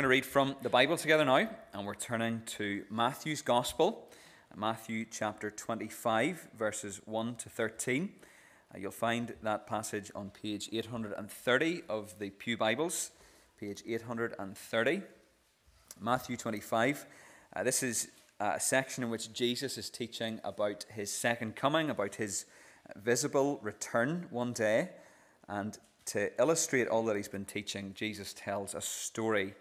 going 0.00 0.08
to 0.08 0.16
read 0.16 0.24
from 0.24 0.56
the 0.62 0.70
Bible 0.70 0.96
together 0.96 1.26
now, 1.26 1.46
and 1.74 1.86
we're 1.86 1.94
turning 1.94 2.40
to 2.46 2.84
Matthew's 2.88 3.42
Gospel, 3.42 4.08
Matthew 4.56 5.04
chapter 5.04 5.50
25, 5.50 6.48
verses 6.56 7.02
1 7.04 7.34
to 7.34 7.50
13. 7.50 8.08
Uh, 8.74 8.78
you'll 8.78 8.92
find 8.92 9.34
that 9.42 9.66
passage 9.66 10.10
on 10.14 10.30
page 10.30 10.70
830 10.72 11.82
of 11.90 12.18
the 12.18 12.30
Pew 12.30 12.56
Bibles, 12.56 13.10
page 13.60 13.82
830. 13.86 15.02
Matthew 16.00 16.38
25. 16.38 17.04
Uh, 17.54 17.62
this 17.62 17.82
is 17.82 18.08
a 18.40 18.58
section 18.58 19.04
in 19.04 19.10
which 19.10 19.34
Jesus 19.34 19.76
is 19.76 19.90
teaching 19.90 20.40
about 20.44 20.86
his 20.88 21.12
second 21.12 21.56
coming, 21.56 21.90
about 21.90 22.14
his 22.14 22.46
visible 22.96 23.60
return 23.62 24.28
one 24.30 24.54
day. 24.54 24.88
And 25.46 25.76
to 26.06 26.30
illustrate 26.40 26.88
all 26.88 27.04
that 27.04 27.16
he's 27.16 27.28
been 27.28 27.44
teaching, 27.44 27.92
Jesus 27.94 28.32
tells 28.32 28.74
a 28.74 28.80
story. 28.80 29.52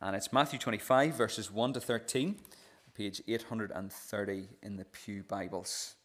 And 0.00 0.14
it's 0.14 0.32
Matthew 0.32 0.60
25, 0.60 1.14
verses 1.14 1.50
1 1.50 1.72
to 1.72 1.80
13, 1.80 2.36
page 2.94 3.20
830 3.26 4.48
in 4.62 4.76
the 4.76 4.84
Pew 4.84 5.24
Bibles. 5.26 5.96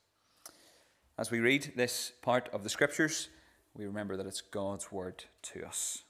As 1.16 1.30
we 1.30 1.40
read 1.40 1.74
this 1.76 2.12
part 2.24 2.50
of 2.52 2.64
the 2.64 2.72
scriptures, 2.72 3.30
we 3.76 3.86
remember 3.86 4.18
that 4.18 4.26
it's 4.26 4.42
God's 4.42 4.92
word 4.92 5.26
to 5.44 5.64
us. 5.64 6.06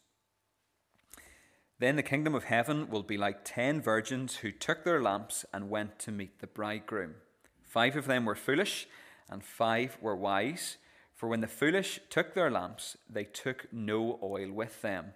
Then 1.79 1.97
the 1.97 2.03
kingdom 2.03 2.33
of 2.33 2.45
heaven 2.45 2.89
will 2.89 3.03
be 3.03 3.17
like 3.17 3.43
ten 3.43 3.81
virgins 3.81 4.37
who 4.37 4.53
took 4.53 4.85
their 4.85 5.01
lamps 5.01 5.43
and 5.53 5.69
went 5.69 5.99
to 5.99 6.11
meet 6.13 6.39
the 6.39 6.47
bridegroom. 6.47 7.15
Five 7.63 7.97
of 7.97 8.05
them 8.05 8.23
were 8.23 8.33
foolish, 8.33 8.87
and 9.29 9.43
five 9.43 9.97
were 9.99 10.15
wise. 10.15 10.77
For 11.13 11.27
when 11.27 11.41
the 11.41 11.47
foolish 11.47 11.99
took 12.09 12.33
their 12.33 12.49
lamps, 12.49 12.95
they 13.09 13.25
took 13.25 13.67
no 13.73 14.19
oil 14.23 14.53
with 14.53 14.81
them, 14.81 15.15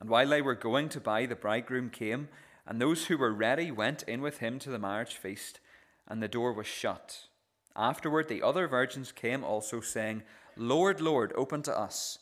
And 0.00 0.08
while 0.08 0.28
they 0.28 0.42
were 0.42 0.54
going 0.54 0.88
to 0.90 1.00
buy, 1.00 1.26
the 1.26 1.34
bridegroom 1.34 1.90
came, 1.90 2.28
and 2.66 2.80
those 2.80 3.06
who 3.06 3.18
were 3.18 3.32
ready 3.32 3.70
went 3.70 4.02
in 4.04 4.20
with 4.20 4.38
him 4.38 4.58
to 4.60 4.70
the 4.70 4.78
marriage 4.78 5.14
feast, 5.14 5.60
and 6.06 6.22
the 6.22 6.28
door 6.28 6.52
was 6.52 6.66
shut. 6.66 7.26
Afterward, 7.74 8.28
the 8.28 8.42
other 8.42 8.68
virgins 8.68 9.12
came 9.12 9.44
also, 9.44 9.80
saying, 9.80 10.22
Lord, 10.56 11.00
Lord, 11.00 11.32
open 11.36 11.62
to 11.62 11.78
us. 11.78 12.18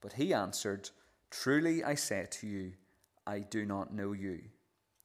But 0.00 0.14
he 0.14 0.32
answered, 0.32 0.90
Truly 1.30 1.82
I 1.82 1.94
say 1.94 2.26
to 2.30 2.46
you, 2.46 2.72
I 3.26 3.40
do 3.40 3.66
not 3.66 3.92
know 3.92 4.12
you. 4.12 4.40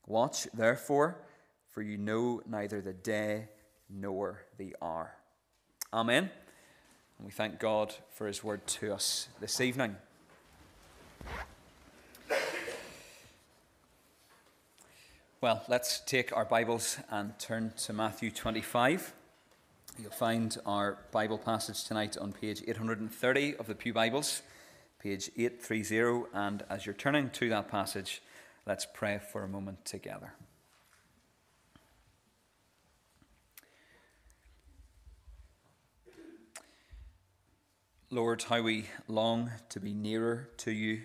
Watch 0.05 0.47
therefore, 0.53 1.23
for 1.69 1.81
you 1.81 1.97
know 1.97 2.41
neither 2.45 2.81
the 2.81 2.93
day 2.93 3.49
nor 3.89 4.43
the 4.57 4.75
hour. 4.81 5.15
Amen. 5.91 6.29
And 7.17 7.25
we 7.25 7.31
thank 7.31 7.59
God 7.59 7.93
for 8.11 8.27
his 8.27 8.43
word 8.43 8.65
to 8.67 8.93
us 8.93 9.29
this 9.39 9.59
evening. 9.61 9.95
Well, 15.43 15.61
let's 15.67 15.99
take 15.99 16.31
our 16.31 16.45
Bibles 16.45 16.99
and 17.11 17.37
turn 17.37 17.73
to 17.79 17.91
Matthew 17.91 18.31
25. 18.31 19.13
You'll 19.99 20.09
find 20.09 20.57
our 20.65 20.99
Bible 21.11 21.37
passage 21.37 21.83
tonight 21.83 22.15
on 22.15 22.31
page 22.31 22.63
830 22.65 23.57
of 23.57 23.67
the 23.67 23.75
Pew 23.75 23.91
Bibles, 23.91 24.41
page 24.99 25.29
830. 25.35 26.29
And 26.33 26.63
as 26.69 26.85
you're 26.85 26.95
turning 26.95 27.29
to 27.31 27.49
that 27.49 27.67
passage, 27.67 28.21
let's 28.65 28.87
pray 28.93 29.19
for 29.33 29.43
a 29.43 29.49
moment 29.49 29.83
together. 29.83 30.31
Lord, 38.09 38.43
how 38.43 38.61
we 38.61 38.85
long 39.09 39.51
to 39.67 39.81
be 39.81 39.93
nearer 39.93 40.47
to 40.59 40.71
you, 40.71 41.01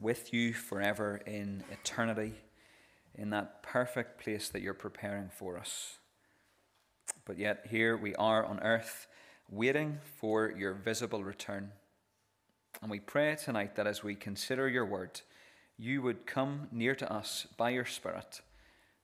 with 0.00 0.34
you 0.34 0.52
forever 0.52 1.20
in 1.24 1.62
eternity, 1.70 2.32
in 3.14 3.30
that 3.30 3.62
perfect 3.62 4.20
place 4.20 4.48
that 4.48 4.62
you're 4.62 4.74
preparing 4.74 5.28
for 5.28 5.58
us. 5.58 5.98
But 7.24 7.38
yet, 7.38 7.66
here 7.70 7.96
we 7.96 8.14
are 8.14 8.44
on 8.44 8.60
earth, 8.60 9.06
waiting 9.48 9.98
for 10.18 10.50
your 10.50 10.74
visible 10.74 11.24
return. 11.24 11.72
And 12.82 12.90
we 12.90 13.00
pray 13.00 13.36
tonight 13.36 13.76
that 13.76 13.86
as 13.86 14.02
we 14.02 14.14
consider 14.14 14.68
your 14.68 14.86
word, 14.86 15.20
you 15.76 16.02
would 16.02 16.26
come 16.26 16.68
near 16.70 16.94
to 16.94 17.12
us 17.12 17.46
by 17.56 17.70
your 17.70 17.84
Spirit, 17.84 18.40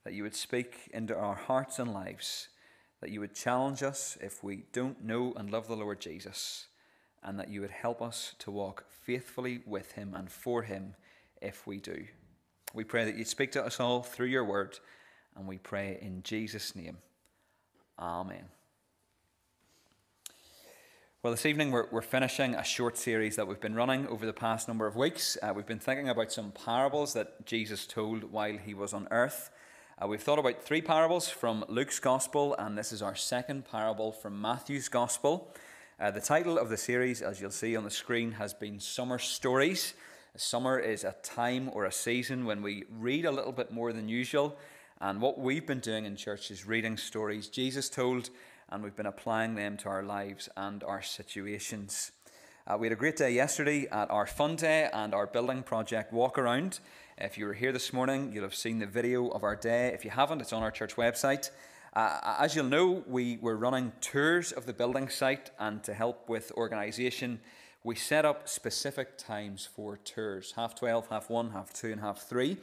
that 0.05 0.15
you 0.15 0.23
would 0.23 0.37
speak 0.37 0.91
into 0.93 1.17
our 1.17 1.35
hearts 1.35 1.79
and 1.79 1.93
lives, 1.93 2.49
that 3.01 3.11
you 3.11 3.21
would 3.21 3.35
challenge 3.35 3.83
us 3.83 4.17
if 4.21 4.43
we 4.43 4.65
don't 4.73 5.05
know 5.05 5.33
and 5.37 5.51
love 5.51 5.69
the 5.69 5.77
Lord 5.77 6.01
Jesus 6.01 6.67
and 7.27 7.39
that 7.41 7.49
you 7.49 7.61
would 7.61 7.71
help 7.71 8.01
us 8.01 8.35
to 8.39 8.51
walk 8.51 8.85
faithfully 8.89 9.61
with 9.67 9.93
him 9.93 10.15
and 10.15 10.31
for 10.31 10.63
him 10.63 10.95
if 11.43 11.67
we 11.67 11.79
do. 11.79 12.07
We 12.77 12.85
pray 12.85 13.07
that 13.07 13.17
you'd 13.17 13.27
speak 13.27 13.53
to 13.53 13.65
us 13.65 13.81
all 13.81 14.03
through 14.03 14.27
your 14.27 14.45
word, 14.45 14.79
and 15.35 15.49
we 15.49 15.57
pray 15.57 15.99
in 16.03 16.23
Jesus' 16.23 16.77
name. 16.77 16.99
Amen. 17.99 18.45
Well, 21.23 21.31
this 21.31 21.47
evening 21.47 21.71
we're, 21.71 21.87
we're 21.91 22.03
finishing 22.03 22.55
a 22.55 22.63
short 22.63 22.99
series 22.99 23.35
that 23.37 23.49
we've 23.49 23.63
been 23.63 23.75
running 23.75 24.07
over 24.09 24.27
the 24.27 24.35
past 24.35 24.69
number 24.69 24.87
of 24.87 24.95
weeks. 24.95 25.39
Uh, 25.43 25.55
we've 25.57 25.65
been 25.65 25.79
thinking 25.79 26.11
about 26.11 26.31
some 26.31 26.53
parables 26.53 27.15
that 27.15 27.47
Jesus 27.47 27.87
told 27.87 28.31
while 28.31 28.59
he 28.59 28.75
was 28.75 28.93
on 28.93 29.09
earth. 29.11 29.51
Uh, 29.99 30.07
we've 30.07 30.23
thought 30.23 30.39
about 30.39 30.63
three 30.63 30.83
parables 30.83 31.31
from 31.31 31.65
Luke's 31.69 31.99
Gospel, 31.99 32.55
and 32.59 32.77
this 32.77 32.93
is 32.93 33.01
our 33.01 33.15
second 33.17 33.65
parable 33.65 34.13
from 34.13 34.39
Matthew's 34.39 34.91
Gospel. 34.91 35.51
Uh, 35.99 36.11
the 36.11 36.21
title 36.21 36.59
of 36.59 36.69
the 36.69 36.77
series, 36.77 37.23
as 37.23 37.41
you'll 37.41 37.51
see 37.51 37.75
on 37.75 37.85
the 37.85 37.91
screen, 37.91 38.33
has 38.33 38.53
been 38.53 38.79
Summer 38.79 39.19
Stories. 39.19 39.95
Summer 40.37 40.79
is 40.79 41.03
a 41.03 41.15
time 41.23 41.71
or 41.73 41.87
a 41.87 41.93
season 41.93 42.45
when 42.45 42.61
we 42.61 42.85
read 42.91 43.25
a 43.25 43.31
little 43.31 43.53
bit 43.53 43.71
more 43.71 43.93
than 43.93 44.09
usual. 44.09 44.59
And 45.01 45.21
what 45.21 45.39
we've 45.39 45.67
been 45.67 45.81
doing 45.81 46.05
in 46.05 46.15
church 46.17 46.51
is 46.51 46.67
reading 46.67 46.99
stories 46.99 47.49
Jesus 47.49 47.89
told, 47.89 48.29
and 48.69 48.83
we've 48.83 48.97
been 48.97 49.07
applying 49.07 49.55
them 49.55 49.77
to 49.79 49.89
our 49.89 50.03
lives 50.03 50.49
and 50.57 50.85
our 50.85 51.01
situations. 51.01 52.13
Uh, 52.67 52.77
we 52.79 52.87
had 52.87 52.93
a 52.93 52.97
great 52.97 53.17
day 53.17 53.31
yesterday 53.31 53.87
at 53.91 54.11
our 54.11 54.27
fun 54.27 54.57
day 54.57 54.91
and 54.93 55.15
our 55.15 55.27
building 55.27 55.63
project 55.63 56.13
walk 56.13 56.39
around. 56.39 56.81
If 57.17 57.39
you 57.39 57.47
were 57.47 57.55
here 57.55 57.73
this 57.73 57.93
morning, 57.93 58.33
you'll 58.33 58.43
have 58.43 58.55
seen 58.55 58.79
the 58.79 58.87
video 58.87 59.29
of 59.29 59.43
our 59.43 59.57
day. 59.57 59.89
If 59.95 60.05
you 60.05 60.11
haven't, 60.11 60.43
it's 60.43 60.53
on 60.53 60.63
our 60.63 60.71
church 60.71 60.97
website. 60.97 61.51
Uh, 61.95 62.37
as 62.41 62.55
you'll 62.55 62.67
know, 62.67 63.03
we 63.07 63.39
were 63.41 63.57
running 63.57 63.93
tours 64.03 64.53
of 64.53 64.67
the 64.67 64.75
building 64.75 65.09
site, 65.09 65.51
and 65.59 65.83
to 65.85 65.95
help 65.95 66.29
with 66.29 66.53
organisation, 66.57 67.41
we 67.87 67.95
set 67.95 68.25
up 68.25 68.49
specific 68.49 69.17
times 69.17 69.65
for 69.65 69.97
tours 69.97 70.55
half 70.57 70.75
12, 70.75 71.07
half 71.09 71.31
1, 71.31 71.51
half 71.53 71.73
2, 71.73 71.93
and 71.93 72.01
half 72.01 72.19
3. 72.19 72.57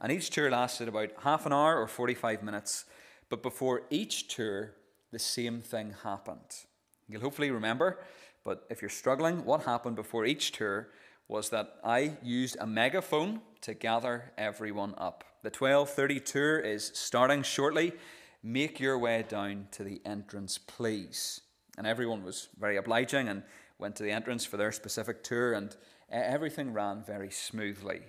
And 0.00 0.10
each 0.10 0.30
tour 0.30 0.50
lasted 0.50 0.88
about 0.88 1.10
half 1.22 1.46
an 1.46 1.52
hour 1.52 1.80
or 1.80 1.86
45 1.86 2.42
minutes. 2.42 2.84
But 3.28 3.40
before 3.40 3.82
each 3.88 4.26
tour, 4.26 4.72
the 5.12 5.20
same 5.20 5.60
thing 5.60 5.94
happened. 6.02 6.66
You'll 7.08 7.20
hopefully 7.20 7.52
remember, 7.52 8.00
but 8.42 8.66
if 8.68 8.82
you're 8.82 8.88
struggling, 8.88 9.44
what 9.44 9.62
happened 9.62 9.94
before 9.94 10.26
each 10.26 10.50
tour 10.50 10.88
was 11.28 11.50
that 11.50 11.76
I 11.84 12.16
used 12.20 12.56
a 12.58 12.66
megaphone 12.66 13.42
to 13.60 13.74
gather 13.74 14.32
everyone 14.36 14.96
up. 14.98 15.22
The 15.44 15.52
12:30 15.52 16.18
tour 16.18 16.58
is 16.58 16.90
starting 16.94 17.44
shortly. 17.44 17.92
Make 18.42 18.80
your 18.80 18.98
way 18.98 19.22
down 19.22 19.68
to 19.70 19.84
the 19.84 20.00
entrance, 20.04 20.58
please. 20.58 21.42
And 21.78 21.86
everyone 21.86 22.24
was 22.24 22.48
very 22.58 22.76
obliging 22.76 23.28
and 23.28 23.44
went 23.78 23.96
to 23.96 24.02
the 24.02 24.10
entrance 24.10 24.44
for 24.44 24.56
their 24.56 24.72
specific 24.72 25.22
tour, 25.22 25.52
and 25.52 25.70
uh, 26.12 26.16
everything 26.16 26.72
ran 26.72 27.02
very 27.02 27.30
smoothly. 27.30 28.00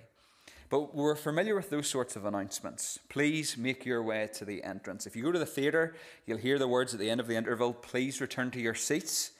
But 0.68 0.94
we're 0.94 1.14
familiar 1.14 1.54
with 1.54 1.70
those 1.70 1.88
sorts 1.88 2.16
of 2.16 2.24
announcements. 2.24 2.98
Please 3.08 3.56
make 3.56 3.86
your 3.86 4.02
way 4.02 4.28
to 4.34 4.44
the 4.44 4.64
entrance. 4.64 5.06
If 5.06 5.14
you 5.14 5.22
go 5.22 5.32
to 5.32 5.38
the 5.38 5.46
theatre, 5.46 5.94
you'll 6.26 6.38
hear 6.38 6.58
the 6.58 6.66
words 6.66 6.92
at 6.92 6.98
the 6.98 7.10
end 7.10 7.20
of 7.20 7.28
the 7.28 7.36
interval 7.36 7.72
please 7.72 8.20
return 8.20 8.50
to 8.50 8.60
your 8.60 8.74
seats. 8.74 9.32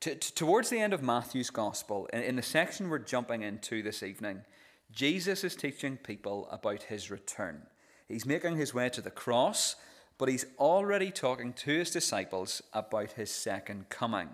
To, 0.00 0.14
to, 0.14 0.34
towards 0.34 0.70
the 0.70 0.80
end 0.80 0.92
of 0.92 1.02
Matthew's 1.02 1.50
Gospel, 1.50 2.08
in, 2.12 2.22
in 2.22 2.36
the 2.36 2.42
section 2.42 2.88
we're 2.88 2.98
jumping 2.98 3.42
into 3.42 3.82
this 3.82 4.02
evening, 4.02 4.42
Jesus 4.92 5.44
is 5.44 5.56
teaching 5.56 5.96
people 5.96 6.48
about 6.50 6.84
his 6.84 7.10
return. 7.10 7.62
He's 8.08 8.24
making 8.24 8.56
his 8.56 8.72
way 8.72 8.88
to 8.90 9.00
the 9.00 9.10
cross 9.10 9.76
but 10.18 10.28
he's 10.28 10.46
already 10.58 11.10
talking 11.10 11.52
to 11.52 11.70
his 11.70 11.90
disciples 11.90 12.62
about 12.72 13.12
his 13.12 13.30
second 13.30 13.88
coming. 13.88 14.28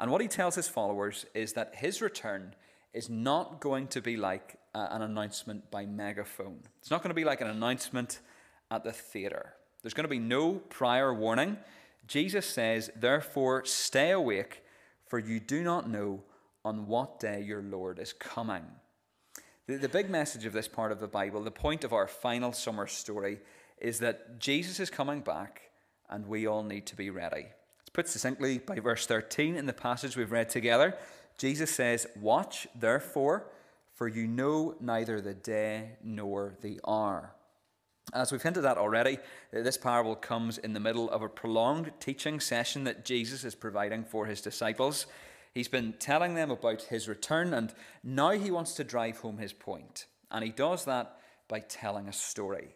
And 0.00 0.10
what 0.10 0.22
he 0.22 0.28
tells 0.28 0.54
his 0.54 0.66
followers 0.66 1.26
is 1.34 1.52
that 1.52 1.74
his 1.74 2.00
return 2.00 2.54
is 2.94 3.10
not 3.10 3.60
going 3.60 3.86
to 3.88 4.00
be 4.00 4.16
like 4.16 4.56
uh, 4.74 4.88
an 4.90 5.02
announcement 5.02 5.70
by 5.70 5.84
megaphone. 5.84 6.60
It's 6.80 6.90
not 6.90 7.02
going 7.02 7.10
to 7.10 7.14
be 7.14 7.24
like 7.24 7.42
an 7.42 7.48
announcement 7.48 8.20
at 8.70 8.82
the 8.82 8.92
theatre. 8.92 9.54
There's 9.82 9.94
going 9.94 10.04
to 10.04 10.08
be 10.08 10.18
no 10.18 10.54
prior 10.54 11.12
warning. 11.12 11.58
Jesus 12.06 12.46
says, 12.46 12.90
Therefore, 12.96 13.64
stay 13.66 14.10
awake, 14.10 14.64
for 15.06 15.18
you 15.18 15.38
do 15.38 15.62
not 15.62 15.88
know 15.88 16.22
on 16.64 16.86
what 16.86 17.20
day 17.20 17.42
your 17.42 17.62
Lord 17.62 17.98
is 17.98 18.12
coming. 18.12 18.64
The, 19.66 19.76
the 19.76 19.88
big 19.88 20.08
message 20.10 20.46
of 20.46 20.52
this 20.52 20.68
part 20.68 20.92
of 20.92 21.00
the 21.00 21.08
Bible, 21.08 21.42
the 21.42 21.50
point 21.50 21.84
of 21.84 21.92
our 21.92 22.06
final 22.06 22.52
summer 22.52 22.86
story, 22.86 23.38
is 23.78 24.00
that 24.00 24.40
Jesus 24.40 24.80
is 24.80 24.90
coming 24.90 25.20
back 25.20 25.62
and 26.08 26.26
we 26.26 26.46
all 26.46 26.62
need 26.62 26.86
to 26.86 26.96
be 26.96 27.10
ready. 27.10 27.46
Put 28.00 28.08
succinctly 28.08 28.56
by 28.56 28.76
verse 28.76 29.04
13 29.04 29.56
in 29.56 29.66
the 29.66 29.74
passage 29.74 30.16
we've 30.16 30.32
read 30.32 30.48
together. 30.48 30.96
Jesus 31.36 31.70
says, 31.70 32.06
Watch, 32.18 32.66
therefore, 32.74 33.44
for 33.92 34.08
you 34.08 34.26
know 34.26 34.74
neither 34.80 35.20
the 35.20 35.34
day 35.34 35.98
nor 36.02 36.54
the 36.62 36.80
hour. 36.88 37.34
As 38.14 38.32
we've 38.32 38.42
hinted 38.42 38.64
at 38.64 38.78
already, 38.78 39.18
this 39.52 39.76
parable 39.76 40.16
comes 40.16 40.56
in 40.56 40.72
the 40.72 40.80
middle 40.80 41.10
of 41.10 41.20
a 41.20 41.28
prolonged 41.28 41.92
teaching 42.00 42.40
session 42.40 42.84
that 42.84 43.04
Jesus 43.04 43.44
is 43.44 43.54
providing 43.54 44.04
for 44.04 44.24
his 44.24 44.40
disciples. 44.40 45.04
He's 45.52 45.68
been 45.68 45.92
telling 45.98 46.34
them 46.34 46.50
about 46.50 46.80
his 46.84 47.06
return, 47.06 47.52
and 47.52 47.74
now 48.02 48.30
he 48.30 48.50
wants 48.50 48.72
to 48.76 48.82
drive 48.82 49.18
home 49.18 49.36
his 49.36 49.52
point. 49.52 50.06
And 50.30 50.42
he 50.42 50.52
does 50.52 50.86
that 50.86 51.18
by 51.48 51.60
telling 51.60 52.08
a 52.08 52.14
story. 52.14 52.68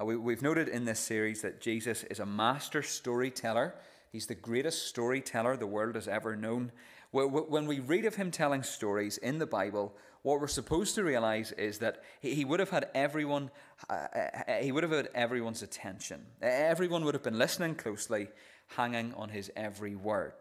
Uh, 0.00 0.04
we, 0.04 0.32
have 0.32 0.42
noted 0.42 0.68
in 0.68 0.84
this 0.84 1.00
series 1.00 1.42
that 1.42 1.60
Jesus 1.60 2.04
is 2.04 2.20
a 2.20 2.26
master 2.26 2.80
storyteller. 2.80 3.74
He's 4.12 4.26
the 4.26 4.34
greatest 4.34 4.86
storyteller 4.86 5.56
the 5.56 5.66
world 5.66 5.94
has 5.94 6.08
ever 6.08 6.36
known. 6.36 6.72
When 7.10 7.66
we 7.66 7.80
read 7.80 8.04
of 8.04 8.16
him 8.16 8.30
telling 8.30 8.62
stories 8.62 9.18
in 9.18 9.38
the 9.38 9.46
Bible, 9.46 9.96
what 10.22 10.40
we're 10.40 10.48
supposed 10.48 10.94
to 10.96 11.04
realize 11.04 11.52
is 11.52 11.78
that 11.78 12.02
he 12.20 12.44
would 12.44 12.58
have 12.58 12.70
had 12.70 12.88
everyone, 12.94 13.50
uh, 13.88 13.92
uh, 13.92 14.52
he 14.60 14.72
would 14.72 14.82
have 14.82 14.92
had 14.92 15.08
everyone's 15.14 15.62
attention. 15.62 16.26
Everyone 16.42 17.04
would 17.04 17.14
have 17.14 17.22
been 17.22 17.38
listening 17.38 17.76
closely, 17.76 18.28
hanging 18.68 19.14
on 19.14 19.28
his 19.28 19.52
every 19.54 19.94
word. 19.94 20.32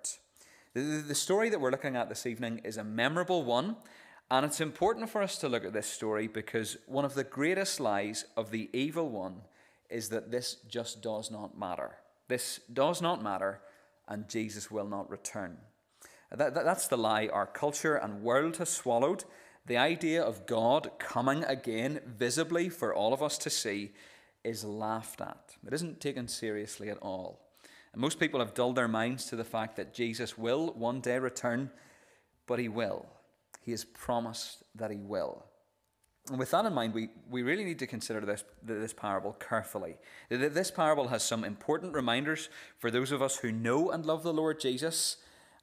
The, 0.74 1.04
the 1.08 1.16
story 1.16 1.50
that 1.50 1.62
we're 1.62 1.72
looking 1.72 1.96
at 1.96 2.10
this 2.10 2.26
evening 2.26 2.62
is 2.64 2.78
a 2.78 2.84
memorable 2.84 3.44
one, 3.44 3.76
and 4.32 4.46
it's 4.46 4.60
important 4.60 5.10
for 5.10 5.22
us 5.22 5.38
to 5.38 5.50
look 5.50 5.64
at 5.64 5.74
this 5.74 5.88
story 5.88 6.28
because 6.28 6.78
one 6.88 7.06
of 7.06 7.14
the 7.14 7.24
greatest 7.24 7.80
lies 7.80 8.26
of 8.36 8.50
the 8.50 8.70
evil 8.74 9.10
one 9.10 9.42
is 9.90 10.10
that 10.10 10.32
this 10.32 10.56
just 10.68 11.02
does 11.04 11.30
not 11.30 11.58
matter. 11.58 11.98
This 12.28 12.60
does 12.72 13.02
not 13.02 13.24
matter, 13.24 13.62
and 14.08 14.30
Jesus 14.30 14.72
will 14.72 14.88
not 14.88 15.10
return. 15.10 15.58
That, 16.32 16.54
that, 16.54 16.66
that's 16.66 16.88
the 16.88 16.98
lie 16.98 17.28
our 17.28 17.46
culture 17.46 17.96
and 17.96 18.24
world 18.24 18.58
has 18.58 18.70
swallowed. 18.70 19.26
The 19.68 19.78
idea 19.78 20.22
of 20.22 20.46
God 20.46 20.92
coming 21.00 21.44
again 21.44 22.00
visibly 22.06 22.70
for 22.70 22.94
all 22.94 23.14
of 23.14 23.24
us 23.24 23.38
to 23.40 23.50
see 23.50 23.92
is 24.44 24.64
laughed 24.64 25.22
at. 25.22 25.56
It 25.66 25.74
isn't 25.74 26.00
taken 26.00 26.28
seriously 26.28 26.90
at 26.90 26.98
all. 26.98 27.42
And 27.94 28.02
most 28.02 28.20
people 28.20 28.40
have 28.40 28.54
dulled 28.54 28.76
their 28.76 28.88
minds 28.88 29.26
to 29.26 29.36
the 29.36 29.44
fact 29.44 29.76
that 29.78 29.94
Jesus 29.94 30.38
will 30.38 30.74
one 30.74 31.02
day 31.02 31.18
return, 31.18 31.72
but 32.46 32.60
he 32.60 32.70
will. 32.70 33.06
He 33.62 33.72
has 33.72 33.86
promised 33.86 34.64
that 34.76 34.92
he 34.92 34.98
will. 34.98 35.46
And 36.30 36.40
with 36.40 36.52
that 36.52 36.66
in 36.66 36.74
mind, 36.74 36.94
we, 36.94 37.10
we 37.30 37.44
really 37.44 37.64
need 37.64 37.78
to 37.80 37.88
consider 37.88 38.20
this, 38.22 38.44
this 38.64 38.94
parable 38.94 39.34
carefully. 39.34 39.98
This 40.30 40.72
parable 40.72 41.10
has 41.10 41.24
some 41.24 41.44
important 41.44 41.94
reminders 41.94 42.50
for 42.80 42.90
those 42.90 43.12
of 43.12 43.22
us 43.22 43.38
who 43.38 43.52
know 43.52 43.92
and 43.92 44.06
love 44.06 44.24
the 44.24 44.34
Lord 44.34 44.60
Jesus, 44.60 45.18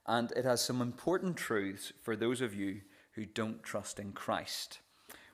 and 0.07 0.31
it 0.31 0.45
has 0.45 0.61
some 0.61 0.81
important 0.81 1.35
truths 1.35 1.91
for 2.01 2.15
those 2.15 2.39
of 2.39 2.55
you 2.55 2.81
who 3.13 3.25
don't 3.25 3.61
trust 3.61 3.99
in 3.99 4.13
Christ. 4.13 4.79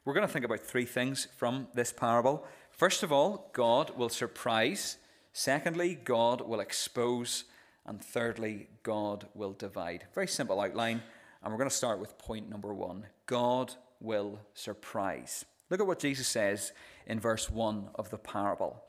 We're 0.04 0.16
going 0.16 0.26
to 0.26 0.34
think 0.34 0.46
about 0.46 0.62
three 0.62 0.86
things 0.86 1.28
from 1.38 1.68
this 1.76 1.94
parable. 1.94 2.46
First 2.72 3.04
of 3.04 3.12
all, 3.12 3.52
God 3.54 3.92
will 3.98 4.10
surprise. 4.10 4.98
Secondly, 5.34 5.94
God 6.04 6.42
will 6.42 6.60
expose. 6.60 7.44
And 7.86 8.04
thirdly, 8.04 8.68
God 8.84 9.28
will 9.36 9.54
divide. 9.54 10.06
Very 10.16 10.28
simple 10.28 10.60
outline. 10.60 11.04
And 11.44 11.52
we're 11.52 11.60
going 11.60 11.70
to 11.70 11.76
start 11.76 12.00
with 12.00 12.18
point 12.18 12.50
number 12.50 12.74
one 12.74 13.06
God 13.26 13.76
will 14.00 14.40
surprise. 14.54 15.46
Look 15.70 15.80
at 15.80 15.88
what 15.88 16.00
Jesus 16.00 16.28
says 16.28 16.72
in 17.06 17.20
verse 17.20 17.50
1 17.50 17.90
of 17.96 18.10
the 18.10 18.18
parable. 18.18 18.84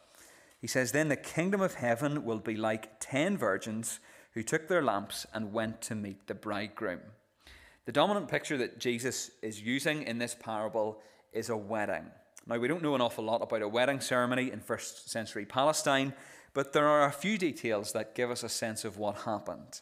He 0.60 0.66
says, 0.66 0.92
Then 0.92 1.08
the 1.08 1.16
kingdom 1.16 1.60
of 1.60 1.74
heaven 1.74 2.24
will 2.24 2.38
be 2.38 2.56
like 2.56 3.00
ten 3.00 3.36
virgins 3.36 4.00
who 4.32 4.42
took 4.42 4.68
their 4.68 4.82
lamps 4.82 5.26
and 5.34 5.52
went 5.52 5.82
to 5.82 5.94
meet 5.94 6.26
the 6.26 6.34
bridegroom. 6.34 7.00
The 7.86 7.92
dominant 7.92 8.28
picture 8.28 8.56
that 8.58 8.78
Jesus 8.78 9.30
is 9.42 9.60
using 9.60 10.02
in 10.02 10.18
this 10.18 10.36
parable 10.38 11.00
is 11.32 11.48
a 11.48 11.56
wedding. 11.56 12.04
Now, 12.46 12.58
we 12.58 12.68
don't 12.68 12.82
know 12.82 12.94
an 12.94 13.00
awful 13.00 13.24
lot 13.24 13.42
about 13.42 13.62
a 13.62 13.68
wedding 13.68 14.00
ceremony 14.00 14.50
in 14.50 14.60
first 14.60 15.10
century 15.10 15.44
Palestine, 15.44 16.14
but 16.52 16.72
there 16.72 16.86
are 16.86 17.06
a 17.06 17.12
few 17.12 17.38
details 17.38 17.92
that 17.92 18.14
give 18.14 18.30
us 18.30 18.42
a 18.42 18.48
sense 18.48 18.84
of 18.84 18.98
what 18.98 19.18
happened. 19.18 19.80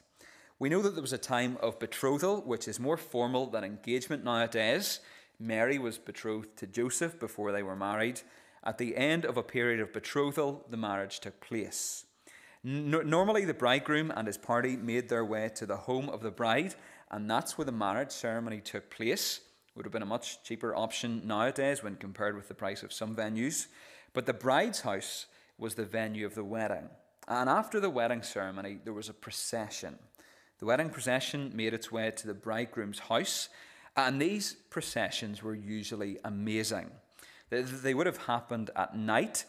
We 0.59 0.69
know 0.69 0.83
that 0.83 0.91
there 0.95 1.03
was 1.03 1.13
a 1.13 1.19
time 1.19 1.57
of 1.61 1.79
betrothal, 1.79 2.41
which 2.43 2.67
is 2.67 2.81
more 2.81 2.97
formal 2.97 3.47
than 3.47 3.65
engagement 3.65 4.25
nowadays. 4.25 5.01
Mary 5.41 5.79
was 5.79 5.99
betrothed 5.99 6.57
to 6.57 6.67
Joseph 6.67 7.19
before 7.19 7.53
they 7.53 7.63
were 7.63 7.77
married. 7.77 8.21
At 8.65 8.79
the 8.79 8.97
end 8.97 9.25
of 9.25 9.37
a 9.37 9.43
period 9.43 9.81
of 9.81 9.93
betrothal, 9.93 10.67
the 10.69 10.77
marriage 10.77 11.21
took 11.21 11.41
place. 11.41 12.05
normally, 12.65 13.45
the 13.45 13.55
bridegroom 13.55 14.13
and 14.15 14.27
his 14.27 14.39
party 14.39 14.77
made 14.77 15.09
their 15.09 15.25
way 15.25 15.49
to 15.55 15.65
the 15.65 15.77
home 15.77 16.09
of 16.09 16.23
the 16.23 16.31
bride 16.31 16.75
and 17.11 17.31
that's 17.31 17.57
where 17.57 17.65
the 17.65 17.73
marriage 17.73 18.11
ceremony 18.11 18.61
took 18.61 18.91
place. 18.91 19.41
Would 19.75 19.87
have 19.87 19.93
been 19.93 20.03
a 20.03 20.07
much 20.07 20.43
cheaper 20.43 20.75
option 20.75 21.23
nowadays 21.27 21.83
when 21.83 21.97
compared 21.97 22.37
with 22.37 22.49
the 22.49 22.55
price 22.55 22.83
of 22.83 22.93
some 22.93 23.15
venues. 23.15 23.69
But 24.13 24.27
the 24.27 24.33
bride's 24.33 24.81
house 24.81 25.27
was 25.57 25.75
the 25.75 25.85
venue 25.85 26.27
of 26.27 26.35
the 26.35 26.45
wedding. 26.45 26.89
And 27.27 27.49
after 27.49 27.79
the 27.79 27.91
wedding 27.91 28.23
ceremony, 28.23 28.79
there 28.83 28.93
was 28.93 29.09
a 29.09 29.15
procession. 29.15 29.99
The 30.59 30.67
wedding 30.67 30.91
procession 30.91 31.53
made 31.55 31.75
its 31.75 31.93
way 31.93 32.11
to 32.11 32.27
the 32.27 32.35
bridegroom's 32.35 32.99
house, 32.99 33.49
and 33.97 34.21
these 34.21 34.55
processions 34.71 35.43
were 35.43 35.55
usually 35.55 36.19
amazing. 36.25 36.91
They 37.51 37.95
would 37.95 38.07
have 38.07 38.19
happened 38.19 38.71
at 38.77 38.97
night. 38.97 39.45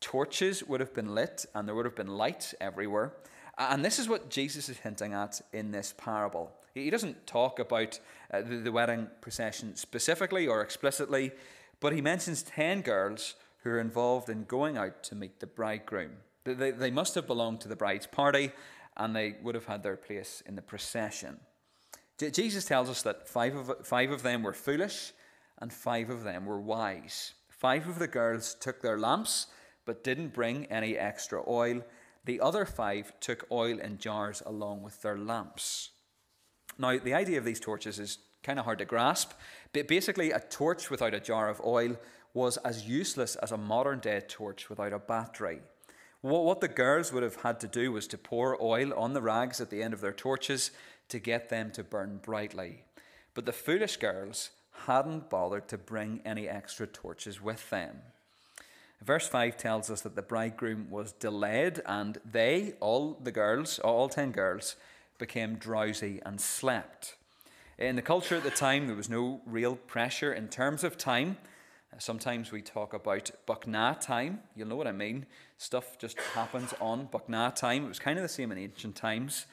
Torches 0.00 0.64
would 0.64 0.80
have 0.80 0.94
been 0.94 1.14
lit, 1.14 1.46
and 1.54 1.68
there 1.68 1.74
would 1.74 1.84
have 1.84 1.94
been 1.94 2.16
lights 2.16 2.54
everywhere. 2.60 3.12
And 3.58 3.84
this 3.84 3.98
is 3.98 4.08
what 4.08 4.30
Jesus 4.30 4.68
is 4.68 4.78
hinting 4.78 5.12
at 5.12 5.40
in 5.52 5.70
this 5.70 5.94
parable. 5.96 6.50
He 6.74 6.88
doesn't 6.88 7.26
talk 7.26 7.58
about 7.58 8.00
uh, 8.32 8.40
the, 8.42 8.72
wedding 8.72 9.08
procession 9.20 9.76
specifically 9.76 10.46
or 10.46 10.62
explicitly, 10.62 11.32
but 11.80 11.92
he 11.92 12.00
mentions 12.00 12.42
10 12.42 12.80
girls 12.80 13.34
who 13.62 13.70
are 13.70 13.80
involved 13.80 14.30
in 14.30 14.44
going 14.44 14.78
out 14.78 15.02
to 15.04 15.14
meet 15.14 15.38
the 15.40 15.46
bridegroom. 15.46 16.12
They 16.44 16.90
must 16.90 17.14
have 17.14 17.26
belonged 17.26 17.60
to 17.60 17.68
the 17.68 17.76
bride's 17.76 18.06
party 18.06 18.52
and 18.96 19.14
they 19.14 19.36
would 19.42 19.54
have 19.54 19.66
had 19.66 19.82
their 19.82 19.96
place 19.96 20.42
in 20.46 20.56
the 20.56 20.62
procession. 20.62 21.38
Jesus 22.18 22.64
tells 22.64 22.88
us 22.88 23.02
that 23.02 23.28
five 23.28 23.56
of, 23.56 23.86
five 23.86 24.10
of 24.10 24.22
them 24.22 24.42
were 24.42 24.52
foolish 24.52 25.12
and 25.58 25.72
five 25.72 26.10
of 26.10 26.24
them 26.24 26.46
were 26.46 26.60
wise. 26.60 27.34
Five 27.48 27.88
of 27.88 27.98
the 27.98 28.08
girls 28.08 28.54
took 28.54 28.80
their 28.80 28.98
lamps 28.98 29.46
but 29.84 30.04
didn't 30.04 30.34
bring 30.34 30.66
any 30.66 30.96
extra 30.96 31.42
oil. 31.48 31.82
The 32.24 32.40
other 32.40 32.64
five 32.64 33.12
took 33.20 33.46
oil 33.50 33.78
in 33.78 33.98
jars 33.98 34.42
along 34.46 34.82
with 34.82 35.02
their 35.02 35.18
lamps. 35.18 35.90
Now, 36.78 36.98
the 36.98 37.14
idea 37.14 37.38
of 37.38 37.44
these 37.44 37.60
torches 37.60 37.98
is 37.98 38.18
kind 38.42 38.58
of 38.58 38.64
hard 38.64 38.78
to 38.78 38.84
grasp. 38.84 39.32
But 39.72 39.88
basically, 39.88 40.30
a 40.30 40.40
torch 40.40 40.90
without 40.90 41.14
a 41.14 41.20
jar 41.20 41.48
of 41.48 41.60
oil 41.64 41.96
was 42.34 42.56
as 42.58 42.88
useless 42.88 43.36
as 43.36 43.52
a 43.52 43.56
modern 43.56 44.00
day 44.00 44.20
torch 44.26 44.70
without 44.70 44.92
a 44.92 44.98
battery. 44.98 45.60
What 46.22 46.60
the 46.60 46.68
girls 46.68 47.12
would 47.12 47.24
have 47.24 47.42
had 47.42 47.58
to 47.60 47.68
do 47.68 47.90
was 47.90 48.06
to 48.08 48.18
pour 48.18 48.60
oil 48.62 48.94
on 48.94 49.12
the 49.12 49.22
rags 49.22 49.60
at 49.60 49.70
the 49.70 49.82
end 49.82 49.92
of 49.92 50.00
their 50.00 50.12
torches 50.12 50.70
to 51.12 51.18
get 51.18 51.48
them 51.48 51.70
to 51.70 51.84
burn 51.84 52.18
brightly. 52.22 52.82
But 53.34 53.46
the 53.46 53.52
foolish 53.52 53.96
girls 53.98 54.50
hadn't 54.86 55.30
bothered 55.30 55.68
to 55.68 55.78
bring 55.78 56.20
any 56.24 56.48
extra 56.48 56.86
torches 56.86 57.40
with 57.40 57.70
them. 57.70 57.98
Verse 59.02 59.28
5 59.28 59.56
tells 59.56 59.90
us 59.90 60.00
that 60.02 60.16
the 60.16 60.22
bridegroom 60.22 60.88
was 60.90 61.12
delayed, 61.12 61.82
and 61.86 62.18
they, 62.30 62.74
all 62.80 63.18
the 63.22 63.32
girls, 63.32 63.78
all 63.78 64.08
ten 64.08 64.30
girls, 64.32 64.76
became 65.18 65.56
drowsy 65.56 66.20
and 66.24 66.40
slept. 66.40 67.16
In 67.78 67.96
the 67.96 68.02
culture 68.02 68.36
at 68.36 68.44
the 68.44 68.50
time, 68.50 68.86
there 68.86 68.96
was 68.96 69.10
no 69.10 69.40
real 69.44 69.76
pressure 69.76 70.32
in 70.32 70.48
terms 70.48 70.84
of 70.84 70.96
time. 70.96 71.36
Sometimes 71.98 72.52
we 72.52 72.62
talk 72.62 72.94
about 72.94 73.30
Buckna 73.46 74.00
time. 74.00 74.40
You'll 74.56 74.68
know 74.68 74.76
what 74.76 74.86
I 74.86 74.92
mean. 74.92 75.26
Stuff 75.58 75.98
just 75.98 76.18
happens 76.34 76.72
on 76.80 77.08
Buckna 77.08 77.54
time. 77.54 77.84
It 77.84 77.88
was 77.88 77.98
kind 77.98 78.18
of 78.18 78.22
the 78.22 78.28
same 78.28 78.50
in 78.52 78.58
ancient 78.58 78.96
times. 78.96 79.46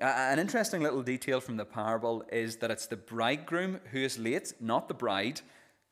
An 0.00 0.38
interesting 0.38 0.82
little 0.82 1.02
detail 1.02 1.40
from 1.40 1.58
the 1.58 1.64
parable 1.66 2.24
is 2.32 2.56
that 2.56 2.70
it's 2.70 2.86
the 2.86 2.96
bridegroom 2.96 3.80
who 3.92 3.98
is 3.98 4.18
late, 4.18 4.54
not 4.58 4.88
the 4.88 4.94
bride. 4.94 5.42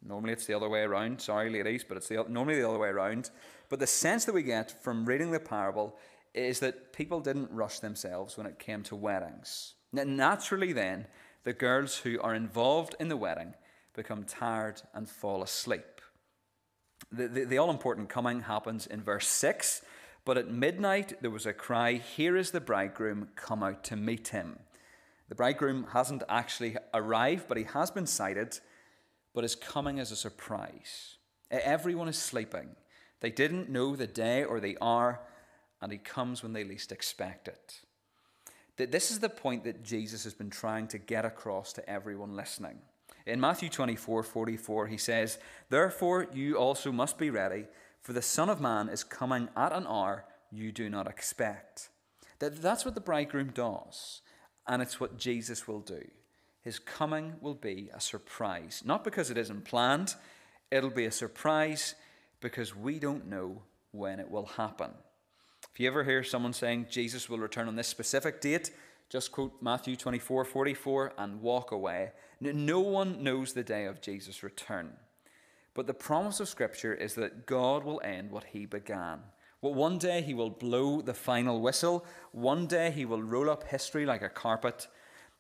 Normally 0.03 0.33
it's 0.33 0.47
the 0.47 0.55
other 0.55 0.69
way 0.69 0.81
around. 0.81 1.21
Sorry, 1.21 1.51
ladies, 1.51 1.85
but 1.87 1.99
it's 1.99 2.09
the, 2.09 2.25
normally 2.27 2.59
the 2.59 2.69
other 2.69 2.79
way 2.79 2.89
around. 2.89 3.31
But 3.69 3.81
the 3.81 3.87
sense 3.87 4.25
that 4.25 4.35
we 4.35 4.43
get 4.43 4.83
from 4.83 5.05
reading 5.05 5.31
the 5.31 5.41
parable 5.41 5.99
is 6.33 6.61
that 6.61 6.95
people 6.95 7.21
didn't 7.21 7.51
rush 7.51 7.81
themselves 7.81 8.39
when 8.39 8.47
it 8.47 8.59
came 8.59 8.83
to 8.85 8.97
weddings. 8.97 9.75
Naturally, 9.93 10.73
then, 10.73 11.07
the 11.45 11.53
girls 11.53 11.99
who 11.99 12.19
are 12.21 12.35
involved 12.35 12.95
in 12.99 13.09
the 13.09 13.17
wedding 13.17 13.55
become 13.95 14.25
tired 14.25 14.81
and 14.95 15.09
fall 15.09 15.43
asleep. 15.43 16.01
The, 17.13 17.29
the, 17.29 17.45
the 17.45 17.59
all 17.59 17.71
important 17.71 18.09
coming 18.09 18.41
happens 18.41 18.87
in 18.87 19.03
verse 19.03 19.29
6. 19.29 19.83
But 20.29 20.37
at 20.37 20.51
midnight 20.51 21.23
there 21.23 21.31
was 21.31 21.47
a 21.47 21.55
cry, 21.55 21.95
Here 21.95 22.37
is 22.37 22.51
the 22.51 22.61
bridegroom, 22.61 23.31
come 23.35 23.63
out 23.63 23.83
to 23.85 23.97
meet 23.97 24.29
him. 24.29 24.59
The 25.31 25.35
bridegroom 25.35 25.87
hasn't 25.95 26.23
actually 26.29 26.77
arrived, 26.93 27.49
but 27.49 27.57
he 27.57 27.65
has 27.65 27.91
been 27.91 28.05
sighted, 28.05 28.61
but 29.35 29.43
is 29.43 29.55
coming 29.55 29.99
as 29.99 30.13
a 30.13 30.17
surprise. 30.17 31.17
Everyone 31.51 32.09
is 32.09 32.19
sleeping. 32.19 32.77
They 33.21 33.31
didn't 33.31 33.71
know 33.71 33.97
the 33.97 34.07
day 34.07 34.45
or 34.45 34.61
the 34.61 34.77
hour, 34.83 35.21
and 35.81 35.91
he 35.91 35.97
comes 35.97 36.43
when 36.43 36.53
they 36.53 36.63
least 36.63 36.93
expect 36.93 37.49
it. 37.49 37.81
This 38.77 39.11
is 39.11 39.21
the 39.21 39.31
point 39.31 39.65
that 39.65 39.83
Jesus 39.83 40.25
has 40.25 40.35
been 40.35 40.51
trying 40.51 40.89
to 40.89 40.99
get 40.99 41.25
across 41.25 41.73
to 41.73 41.89
everyone 41.89 42.37
listening. 42.37 42.81
In 43.25 43.41
Matthew 43.41 43.71
24 43.71 44.23
44, 44.25 44.89
he 44.89 44.99
says, 44.99 45.39
Therefore 45.71 46.27
you 46.35 46.57
also 46.57 46.93
must 46.93 47.17
be 47.17 47.31
ready, 47.31 47.65
for 48.01 48.13
the 48.13 48.23
Son 48.23 48.49
of 48.49 48.61
Man 48.61 48.89
is 48.89 49.05
coming 49.05 49.49
at 49.57 49.73
an 49.73 49.87
hour 49.87 50.25
you 50.51 50.73
do 50.73 50.89
not 50.89 51.07
expect. 51.07 51.91
That, 52.39 52.63
that's 52.63 52.85
what 52.85 52.95
the 52.95 53.01
bridegroom 53.01 53.51
does, 53.53 54.23
and 54.67 54.81
it's 54.81 55.01
what 55.01 55.19
Jesus 55.19 55.67
will 55.67 55.81
do. 55.81 56.03
His 56.63 56.79
coming 56.79 57.35
will 57.41 57.55
be 57.55 57.91
a 57.95 58.01
surprise, 58.01 58.83
not 58.85 59.05
because 59.05 59.31
it 59.31 59.39
isn't 59.39 59.65
planned, 59.65 60.15
it'll 60.71 60.91
be 60.91 61.07
a 61.07 61.11
surprise 61.11 61.95
because 62.41 62.77
we 62.77 62.99
don't 62.99 63.29
know 63.29 63.63
when 63.93 64.21
it 64.21 64.31
will 64.31 64.47
happen. 64.47 64.91
If 65.73 65.81
you 65.81 65.89
ever 65.89 66.05
hear 66.05 66.23
someone 66.23 66.53
saying 66.53 66.87
Jesus 66.91 67.29
will 67.29 67.39
return 67.39 67.69
on 67.69 67.77
this 67.77 67.89
specific 67.89 68.41
date, 68.41 68.71
just 69.09 69.33
quote 69.33 69.55
Matthew 69.63 69.97
24 69.97 70.45
44 70.45 71.13
and 71.17 71.41
walk 71.41 71.73
away. 71.73 72.13
No 72.41 72.81
one 72.81 73.23
knows 73.23 73.53
the 73.53 73.63
day 73.63 73.87
of 73.87 74.01
Jesus' 74.01 74.43
return. 74.43 74.93
But 75.79 75.87
the 75.87 75.95
promise 75.95 76.41
of 76.41 76.49
Scripture 76.49 76.93
is 76.93 77.15
that 77.15 77.47
God 77.47 77.85
will 77.85 78.01
end 78.03 78.33
what 78.33 78.43
he 78.43 78.67
began. 78.67 79.21
Well, 79.63 79.75
one 79.75 79.97
day 79.97 80.23
he 80.23 80.35
will 80.35 80.51
blow 80.51 81.01
the 81.01 81.15
final 81.15 81.61
whistle. 81.61 82.05
One 82.33 82.67
day 82.67 82.91
he 82.91 83.05
will 83.05 83.23
roll 83.23 83.49
up 83.49 83.63
history 83.63 84.05
like 84.05 84.21
a 84.21 84.29
carpet. 84.29 84.89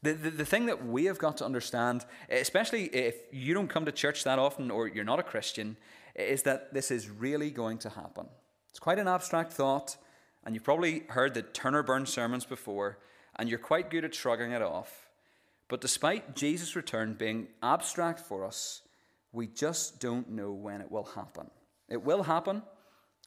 The, 0.04 0.12
the, 0.12 0.30
the, 0.30 0.44
thing 0.44 0.66
that 0.66 0.86
we 0.86 1.06
have 1.06 1.18
got 1.18 1.38
to 1.38 1.44
understand, 1.44 2.06
especially 2.30 2.84
if 2.84 3.16
you 3.32 3.52
don't 3.52 3.66
come 3.66 3.84
to 3.86 3.90
church 3.90 4.22
that 4.22 4.38
often 4.38 4.70
or 4.70 4.86
you're 4.86 5.02
not 5.02 5.18
a 5.18 5.24
Christian, 5.24 5.76
is 6.14 6.44
that 6.44 6.72
this 6.72 6.92
is 6.92 7.10
really 7.10 7.50
going 7.50 7.78
to 7.78 7.88
happen. 7.88 8.28
It's 8.70 8.78
quite 8.78 9.00
an 9.00 9.08
abstract 9.08 9.52
thought, 9.52 9.96
and 10.44 10.54
you've 10.54 10.62
probably 10.62 11.02
heard 11.08 11.34
the 11.34 11.42
turn 11.42 11.74
or 11.74 11.82
burn 11.82 12.06
sermons 12.06 12.44
before, 12.44 13.00
and 13.34 13.48
you're 13.48 13.58
quite 13.58 13.90
good 13.90 14.04
at 14.04 14.14
shrugging 14.14 14.52
it 14.52 14.62
off. 14.62 15.08
But 15.66 15.80
despite 15.80 16.36
Jesus' 16.36 16.76
return 16.76 17.14
being 17.14 17.48
abstract 17.60 18.20
for 18.20 18.44
us, 18.44 18.82
we 19.38 19.46
just 19.46 20.00
don't 20.00 20.28
know 20.28 20.50
when 20.50 20.80
it 20.80 20.90
will 20.90 21.04
happen. 21.04 21.48
It 21.88 22.02
will 22.02 22.24
happen, 22.24 22.60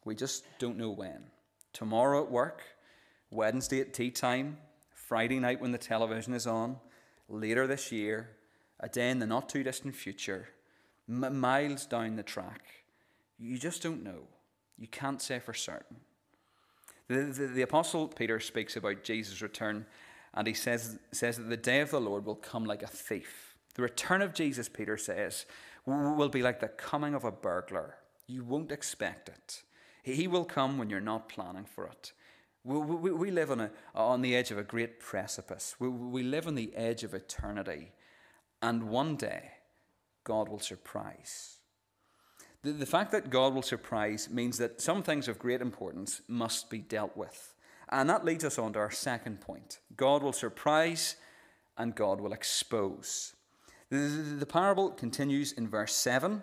we 0.04 0.14
just 0.14 0.44
don't 0.60 0.78
know 0.78 0.90
when. 0.90 1.24
Tomorrow 1.72 2.26
at 2.26 2.30
work, 2.30 2.64
Wednesday 3.30 3.80
at 3.80 3.94
tea 3.94 4.12
time, 4.12 4.58
Friday 4.94 5.40
night 5.40 5.62
when 5.62 5.72
the 5.72 5.78
television 5.78 6.34
is 6.34 6.46
on, 6.46 6.76
later 7.30 7.66
this 7.66 7.94
year, 7.94 8.32
a 8.82 8.90
day 8.90 9.10
in 9.10 9.20
the 9.20 9.26
not 9.26 9.48
too 9.48 9.64
distant 9.64 9.96
future, 9.96 10.50
m- 11.08 11.40
miles 11.40 11.86
down 11.86 12.18
the 12.18 12.24
track. 12.24 12.62
You 13.40 13.58
just 13.58 13.82
don't 13.82 14.04
know. 14.04 14.24
You 14.78 14.90
can't 14.90 15.22
say 15.22 15.40
for 15.40 15.54
certain. 15.54 15.96
The, 17.08 17.24
the, 17.24 17.48
the, 17.48 17.62
Apostle 17.62 18.10
Peter 18.10 18.42
speaks 18.42 18.76
about 18.76 19.06
Jesus' 19.06 19.42
return, 19.42 19.86
and 20.34 20.46
he 20.46 20.56
says, 20.56 21.00
says 21.14 21.38
that 21.38 21.50
the 21.50 21.56
day 21.56 21.80
of 21.80 21.92
the 21.92 22.02
Lord 22.02 22.26
will 22.26 22.36
come 22.36 22.66
like 22.66 22.84
a 22.84 22.88
thief. 22.88 23.56
The 23.76 23.84
return 23.84 24.22
of 24.22 24.34
Jesus, 24.34 24.68
Peter 24.68 24.98
says, 24.98 25.46
will 25.86 26.30
be 26.30 26.42
like 26.42 26.60
the 26.60 26.68
coming 26.68 27.14
of 27.14 27.24
a 27.24 27.32
burglar. 27.32 27.96
You 28.28 28.44
won't 28.44 28.72
expect 28.72 29.30
it. 29.30 29.64
He 30.04 30.28
will 30.28 30.46
come 30.46 30.78
when 30.78 30.90
you're 30.90 31.00
not 31.00 31.30
planning 31.30 31.66
for 31.66 31.86
it. 31.86 32.14
We, 32.64 32.78
we, 32.78 33.12
we 33.12 33.32
live 33.32 33.52
on, 33.52 33.62
a, 33.62 33.72
on 33.96 34.22
the 34.22 34.36
edge 34.36 34.52
of 34.52 34.58
a 34.58 34.64
great 34.64 35.00
precipice. 35.00 35.76
We, 35.80 35.90
we 35.90 36.24
live 36.24 36.48
on 36.48 36.56
the 36.56 36.76
edge 36.76 37.04
of 37.04 37.14
eternity. 37.14 37.92
And 38.62 38.90
one 38.90 39.16
day, 39.16 39.52
God 40.24 40.48
will 40.48 40.60
surprise. 40.60 41.58
The, 42.64 42.72
the 42.72 42.86
fact 42.86 43.12
that 43.12 43.30
God 43.30 43.54
will 43.54 43.64
surprise 43.64 44.30
means 44.30 44.58
that 44.60 44.82
some 44.82 45.02
things 45.02 45.28
of 45.28 45.40
great 45.40 45.62
importance 45.62 46.22
must 46.28 46.70
be 46.70 46.80
dealt 46.80 47.18
with. 47.18 47.56
And 47.90 48.10
that 48.10 48.24
leads 48.24 48.46
us 48.46 48.58
on 48.58 48.74
to 48.74 48.80
our 48.80 48.92
second 48.92 49.42
point 49.42 49.80
God 49.96 50.24
will 50.24 50.34
surprise 50.34 51.16
and 51.78 51.96
God 51.96 52.22
will 52.22 52.34
expose. 52.34 53.34
The, 53.92 54.46
parable 54.46 54.90
continues 54.92 55.52
in 55.52 55.68
verse 55.68 55.94
7. 55.94 56.42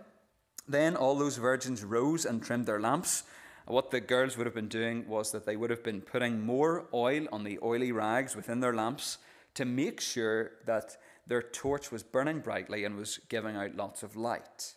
Then 0.68 0.94
all 0.94 1.14
those 1.14 1.38
virgins 1.38 1.82
rose 1.82 2.26
and 2.26 2.42
trimmed 2.42 2.66
their 2.66 2.78
lamps. 2.78 3.22
What 3.66 3.90
the 3.90 4.00
girls 4.00 4.36
would 4.36 4.46
have 4.46 4.54
been 4.54 4.68
doing 4.68 5.08
was 5.08 5.32
that 5.32 5.46
they 5.46 5.56
would 5.56 5.70
have 5.70 5.82
been 5.82 6.02
putting 6.02 6.44
more 6.44 6.86
oil 6.92 7.26
on 7.32 7.44
the 7.44 7.58
oily 7.62 7.90
rags 7.90 8.36
within 8.36 8.60
their 8.60 8.74
lamps 8.74 9.16
to 9.54 9.64
make 9.64 9.98
sure 9.98 10.52
that 10.66 10.98
their 11.26 11.40
torch 11.40 11.90
was 11.90 12.02
burning 12.02 12.40
brightly 12.40 12.84
and 12.84 12.96
was 12.96 13.18
giving 13.30 13.56
out 13.56 13.74
lots 13.74 14.02
of 14.02 14.14
light. 14.14 14.74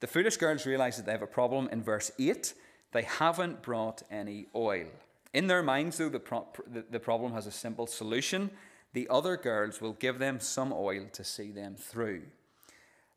The 0.00 0.06
foolish 0.06 0.36
girls 0.36 0.66
realize 0.66 0.98
that 0.98 1.06
they 1.06 1.12
have 1.12 1.22
a 1.22 1.26
problem 1.26 1.70
in 1.72 1.82
verse 1.82 2.10
8. 2.18 2.52
They 2.92 3.02
haven't 3.02 3.62
brought 3.62 4.02
any 4.10 4.46
oil. 4.54 4.88
In 5.32 5.46
their 5.46 5.62
minds, 5.62 5.96
though, 5.96 6.10
the, 6.10 6.20
pro- 6.20 6.46
the 6.90 7.00
problem 7.00 7.32
has 7.32 7.46
a 7.46 7.50
simple 7.50 7.86
solution. 7.86 8.50
The 8.94 9.08
other 9.10 9.36
girls 9.36 9.80
will 9.80 9.92
give 9.92 10.18
them 10.18 10.40
some 10.40 10.72
oil 10.72 11.06
to 11.12 11.24
see 11.24 11.50
them 11.50 11.74
through. 11.74 12.22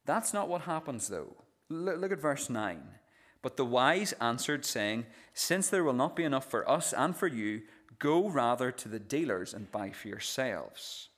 That's 0.06 0.34
not 0.34 0.50
what 0.50 0.62
happens, 0.62 1.08
though. 1.08 1.36
Look, 1.70 2.12
at 2.12 2.20
verse 2.20 2.50
9. 2.50 2.82
But 3.44 3.58
the 3.58 3.66
wise 3.66 4.14
answered, 4.20 4.66
saying, 4.66 5.06
Since 5.34 5.70
there 5.70 5.84
will 5.84 5.94
not 5.94 6.16
be 6.16 6.24
enough 6.24 6.50
for 6.50 6.70
us 6.70 6.94
and 6.94 7.16
for 7.16 7.28
you, 7.28 7.62
go 8.00 8.28
rather 8.28 8.72
to 8.72 8.90
the 8.90 9.00
dealers 9.00 9.54
and 9.54 9.72
buy 9.72 9.92
for 9.92 10.08
yourselves. 10.08 11.10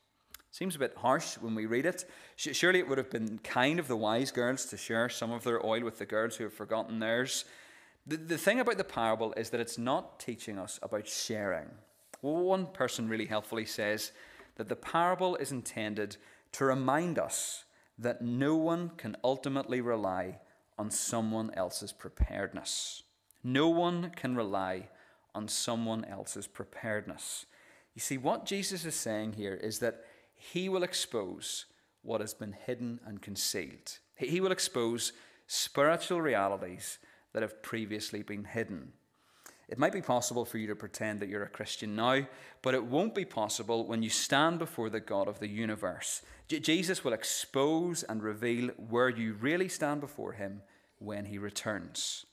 Seems 0.52 0.76
a 0.76 0.80
bit 0.80 0.98
harsh 0.98 1.38
when 1.38 1.56
we 1.56 1.66
read 1.66 1.86
it. 1.86 2.04
Surely 2.36 2.80
it 2.80 2.90
would 2.90 2.98
have 2.98 3.12
been 3.12 3.40
kind 3.44 3.80
of 3.80 3.88
the 3.88 3.96
wise 3.96 4.32
girls 4.32 4.66
to 4.66 4.78
share 4.78 5.08
some 5.08 5.32
of 5.32 5.44
their 5.44 5.66
oil 5.66 5.84
with 5.84 6.00
the 6.00 6.06
girls 6.06 6.36
who 6.36 6.44
have 6.44 6.54
forgotten 6.54 7.00
theirs. 7.00 7.46
The, 8.06 8.18
the 8.18 8.38
thing 8.38 8.60
about 8.60 8.78
the 8.78 8.84
parable 8.84 9.34
is 9.38 9.52
that 9.52 9.62
it's 9.62 9.78
not 9.78 10.20
teaching 10.20 10.58
us 10.58 10.80
about 10.82 11.08
sharing. 11.08 11.68
One 12.22 12.66
person 12.66 13.08
really 13.08 13.28
helpfully 13.28 13.66
says 13.66 14.12
that 14.60 14.68
the 14.68 14.76
parable 14.76 15.38
is 15.38 15.54
intended 15.54 16.18
to 16.52 16.66
remind 16.66 17.18
us 17.18 17.64
that 17.98 18.22
no 18.22 18.58
one 18.58 18.90
can 18.98 19.16
ultimately 19.24 19.80
rely 19.80 20.38
on 20.78 20.92
someone 20.92 21.50
else's 21.54 21.94
preparedness. 21.94 23.04
No 23.42 23.70
one 23.70 24.12
can 24.18 24.36
rely 24.36 24.90
on 25.34 25.48
someone 25.48 26.04
else's 26.04 26.46
preparedness. 26.46 27.46
You 27.96 28.02
see, 28.02 28.18
what 28.18 28.46
Jesus 28.46 28.84
is 28.84 28.96
saying 28.96 29.34
here 29.34 29.54
is 29.54 29.80
that 29.80 30.04
he 30.36 30.68
will 30.68 30.84
expose 30.84 31.66
what 32.02 32.20
has 32.20 32.34
been 32.34 32.52
hidden 32.66 33.00
and 33.06 33.22
concealed. 33.22 34.00
He 34.18 34.42
will 34.42 34.52
expose 34.52 35.14
spiritual 35.48 36.20
realities 36.20 37.00
that 37.32 37.44
have 37.44 37.64
previously 37.64 38.24
been 38.24 38.44
hidden. 38.44 38.92
It 39.70 39.78
might 39.78 39.94
be 39.94 40.02
possible 40.02 40.46
for 40.46 40.58
you 40.58 40.66
to 40.68 40.76
pretend 40.76 41.20
that 41.20 41.30
you're 41.30 41.44
a 41.44 41.50
Christian 41.50 41.96
now, 41.96 42.26
but 42.64 42.74
it 42.74 42.84
won't 42.84 43.14
be 43.14 43.24
possible 43.24 43.86
when 43.86 44.02
you 44.02 44.10
stand 44.10 44.58
before 44.58 44.90
the 44.90 45.00
God 45.00 45.28
of 45.28 45.40
the 45.40 45.48
universe. 45.48 46.24
J- 46.48 46.60
Jesus 46.60 47.04
will 47.04 47.14
expose 47.14 48.02
and 48.02 48.24
reveal 48.24 48.70
where 48.90 49.10
you 49.10 49.34
really 49.34 49.70
stand 49.70 50.02
before 50.02 50.34
him 50.34 50.64
when 50.98 51.26
he 51.26 51.38
returns. 51.38 52.26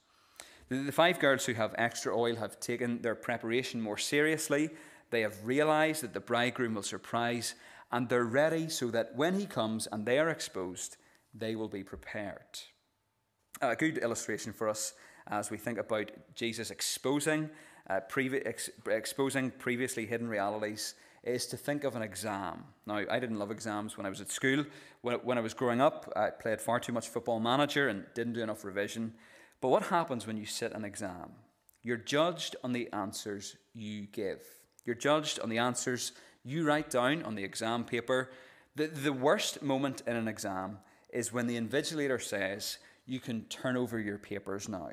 The, 0.71 0.77
the 0.77 0.93
five 0.93 1.19
girls 1.19 1.45
who 1.45 1.53
have 1.53 1.75
extra 1.77 2.17
oil 2.19 2.37
have 2.37 2.59
taken 2.59 3.03
their 3.03 3.15
preparation 3.15 3.83
more 3.83 3.99
seriously. 3.99 4.71
They 5.11 5.21
have 5.21 5.45
realized 5.45 6.03
that 6.03 6.15
the 6.15 6.21
bridegroom 6.21 6.75
will 6.75 6.83
surprise, 6.83 7.55
and 7.93 8.09
they're 8.09 8.25
ready 8.25 8.71
so 8.71 8.91
that 8.93 9.15
when 9.15 9.39
he 9.39 9.45
comes 9.45 9.87
and 9.87 10.07
they 10.07 10.19
are 10.19 10.31
exposed, 10.31 10.97
they 11.35 11.55
will 11.55 11.69
be 11.69 11.85
prepared. 11.85 12.61
A 13.61 13.77
good 13.77 13.99
illustration 13.99 14.55
for 14.55 14.71
us 14.71 14.95
as 15.29 15.51
we 15.51 15.57
think 15.57 15.79
about 15.79 16.11
Jesus 16.35 16.71
exposing, 16.71 17.51
uh, 17.89 18.01
previ- 18.11 18.47
ex- 18.47 18.71
exposing 18.89 19.51
previously 19.51 20.07
hidden 20.07 20.29
realities 20.29 20.95
is 21.23 21.47
to 21.47 21.57
think 21.57 21.85
of 21.85 21.97
an 21.97 22.03
exam. 22.03 22.65
Now, 22.87 23.03
I 23.11 23.19
didn't 23.19 23.39
love 23.39 23.51
exams 23.51 23.97
when 23.97 24.07
I 24.07 24.09
was 24.09 24.21
at 24.21 24.31
school. 24.31 24.65
When, 25.03 25.17
when 25.17 25.39
I 25.39 25.41
was 25.41 25.55
growing 25.55 25.81
up, 25.81 26.13
I 26.15 26.31
played 26.31 26.61
far 26.61 26.79
too 26.79 26.93
much 26.93 27.09
football 27.09 27.41
manager 27.41 27.89
and 27.89 28.05
didn't 28.15 28.35
do 28.35 28.43
enough 28.43 28.65
revision. 28.65 29.15
But 29.61 29.69
what 29.69 29.85
happens 29.85 30.27
when 30.27 30.37
you 30.37 30.47
sit 30.47 30.73
an 30.73 30.85
exam? 30.85 31.33
You're 31.83 31.97
judged 31.97 32.57
on 32.63 32.73
the 32.73 32.89
answers 32.93 33.57
you 33.75 34.07
give. 34.07 34.41
You're 34.85 34.95
judged 34.95 35.41
on 35.41 35.49
the 35.49 35.59
answers 35.59 36.13
you 36.45 36.65
write 36.65 36.91
down 36.91 37.25
on 37.25 37.35
the 37.35 37.45
exam 37.45 37.85
paper. 37.85 38.31
The, 38.77 38.87
the 38.87 39.13
worst 39.13 39.63
moment 39.63 40.03
in 40.07 40.15
an 40.17 40.29
exam 40.29 40.79
is 41.11 41.33
when 41.33 41.49
the 41.49 41.61
invigilator 41.61 42.23
says, 42.23 42.79
You 43.05 43.19
can 43.19 43.43
turn 43.45 43.77
over 43.77 43.99
your 43.99 44.19
papers 44.19 44.69
now. 44.69 44.91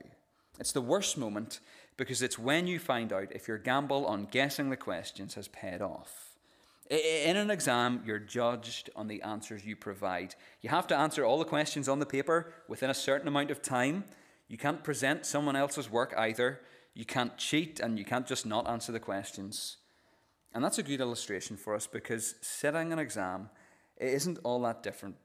It's 0.60 0.72
the 0.72 0.81
worst 0.81 1.17
moment 1.17 1.60
because 1.98 2.22
it's 2.22 2.39
when 2.39 2.67
you 2.67 2.79
find 2.79 3.12
out 3.12 3.31
if 3.31 3.48
your 3.48 3.57
gamble 3.57 4.05
on 4.05 4.25
guessing 4.25 4.69
the 4.69 4.77
questions 4.77 5.36
has 5.36 5.48
paid 5.48 5.81
off. 5.81 6.38
In 6.89 7.38
an 7.38 7.50
exam, 7.50 8.03
you're 8.05 8.19
judged 8.19 8.89
on 8.95 9.07
the 9.07 9.22
answers 9.22 9.65
you 9.65 9.75
provide. 9.75 10.36
You 10.62 10.69
have 10.69 10.88
to 10.88 10.98
answer 10.98 11.24
all 11.24 11.39
the 11.39 11.45
questions 11.45 11.88
on 11.88 12.00
the 12.00 12.05
paper 12.05 12.53
within 12.67 12.89
a 12.89 12.93
certain 12.95 13.27
amount 13.27 13.51
of 13.51 13.62
time. 13.62 14.03
You 14.48 14.57
can't 14.57 14.83
present 14.83 15.25
someone 15.25 15.55
else's 15.55 15.89
work 15.89 16.13
either. 16.17 16.60
You 16.93 17.05
can't 17.05 17.38
cheat 17.38 17.79
and 17.79 17.98
you 17.98 18.05
can't 18.05 18.27
just 18.27 18.45
not 18.45 18.69
answer 18.69 18.91
the 18.91 19.00
questions. 19.00 19.77
And 20.53 20.63
that's 20.63 20.77
a 20.77 20.83
good 20.83 21.01
illustration 21.01 21.57
for 21.57 21.74
us 21.74 21.88
because 21.88 22.36
sitting 22.41 22.93
an 22.93 23.00
exam 23.00 23.50
isn't 23.98 24.39
all 24.43 24.62
that 24.62 24.83
different, 24.83 25.15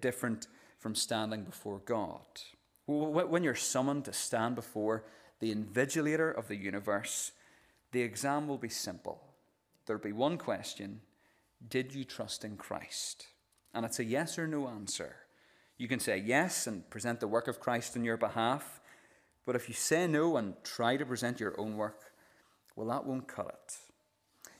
different 0.00 0.48
from 0.78 0.94
standing 0.94 1.44
before 1.44 1.78
God. 1.78 2.20
When 3.00 3.42
you're 3.42 3.54
summoned 3.54 4.04
to 4.06 4.12
stand 4.12 4.54
before 4.54 5.04
the 5.40 5.54
invigilator 5.54 6.36
of 6.36 6.48
the 6.48 6.56
universe, 6.56 7.32
the 7.92 8.02
exam 8.02 8.48
will 8.48 8.58
be 8.58 8.68
simple. 8.68 9.22
There'll 9.86 10.02
be 10.02 10.12
one 10.12 10.38
question 10.38 11.00
Did 11.68 11.94
you 11.94 12.04
trust 12.04 12.44
in 12.44 12.56
Christ? 12.56 13.26
And 13.74 13.84
it's 13.86 13.98
a 13.98 14.04
yes 14.04 14.38
or 14.38 14.46
no 14.46 14.68
answer. 14.68 15.16
You 15.78 15.88
can 15.88 16.00
say 16.00 16.18
yes 16.18 16.66
and 16.66 16.88
present 16.90 17.20
the 17.20 17.28
work 17.28 17.48
of 17.48 17.60
Christ 17.60 17.96
on 17.96 18.04
your 18.04 18.16
behalf, 18.16 18.80
but 19.44 19.56
if 19.56 19.68
you 19.68 19.74
say 19.74 20.06
no 20.06 20.36
and 20.36 20.54
try 20.62 20.96
to 20.96 21.06
present 21.06 21.40
your 21.40 21.58
own 21.58 21.76
work, 21.76 22.12
well, 22.76 22.88
that 22.88 23.06
won't 23.06 23.26
cut 23.26 23.48
it. 23.48 23.76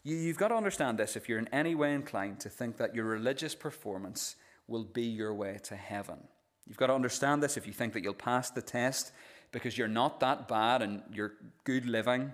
You, 0.03 0.27
have 0.29 0.37
got 0.37 0.49
to 0.49 0.57
understand 0.57 0.99
this 0.99 1.17
if 1.17 1.29
you're 1.29 1.39
in 1.39 1.49
any 1.49 1.75
way 1.75 1.95
inclined 1.95 2.41
to 2.41 2.49
think 2.49 2.77
that 2.79 2.95
your 2.95 3.05
religious 3.05 3.55
performance 3.55 4.37
will 4.67 4.85
be 4.85 5.05
your 5.05 5.33
way 5.33 5.59
to 5.65 5.77
heaven. 5.77 6.19
You've 6.67 6.77
got 6.77 6.89
to 6.89 6.95
understand 6.95 7.43
this 7.43 7.57
if 7.57 7.67
you 7.67 7.73
think 7.73 7.93
that 7.93 8.03
you'll 8.03 8.15
pass 8.15 8.51
the 8.51 8.63
test 8.63 9.13
because 9.51 9.77
you're 9.77 9.89
not 9.89 10.21
that 10.21 10.49
bad 10.49 10.83
and 10.83 11.03
you're 11.13 11.35
good 11.65 11.87
living. 11.87 12.33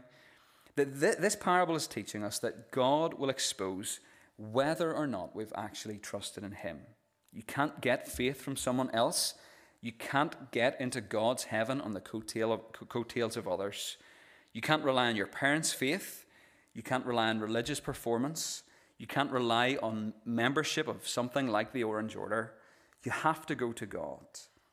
This 0.76 1.34
parable 1.34 1.74
is 1.74 1.86
teaching 1.86 2.22
us 2.22 2.38
that 2.38 2.70
God 2.70 3.14
will 3.14 3.30
expose 3.30 4.00
whether 4.36 4.94
or 4.94 5.06
not 5.06 5.34
we've 5.34 5.52
actually 5.56 5.98
trusted 5.98 6.44
in 6.44 6.52
Him. 6.52 6.80
You 7.32 7.42
can't 7.42 7.80
get 7.80 8.06
faith 8.06 8.40
from 8.40 8.56
someone 8.56 8.90
else. 8.92 9.34
You 9.80 9.92
can't 9.92 10.52
get 10.52 10.80
into 10.80 11.00
God's 11.00 11.44
heaven 11.44 11.80
on 11.80 11.94
the 11.94 12.00
coattails 12.00 13.36
of 13.36 13.48
others. 13.48 13.96
You 14.52 14.60
can't 14.60 14.84
rely 14.84 15.08
on 15.08 15.16
your 15.16 15.26
parents' 15.26 15.72
faith. 15.72 16.24
You 16.74 16.82
can't 16.82 17.04
rely 17.04 17.28
on 17.28 17.40
religious 17.40 17.80
performance. 17.80 18.62
You 18.98 19.06
can't 19.06 19.32
rely 19.32 19.78
on 19.82 20.14
membership 20.24 20.86
of 20.86 21.06
something 21.06 21.48
like 21.48 21.72
the 21.72 21.84
Orange 21.84 22.14
Order. 22.14 22.54
You 23.04 23.12
have 23.12 23.46
to 23.46 23.54
go 23.54 23.72
to 23.72 23.86
God. 23.86 24.26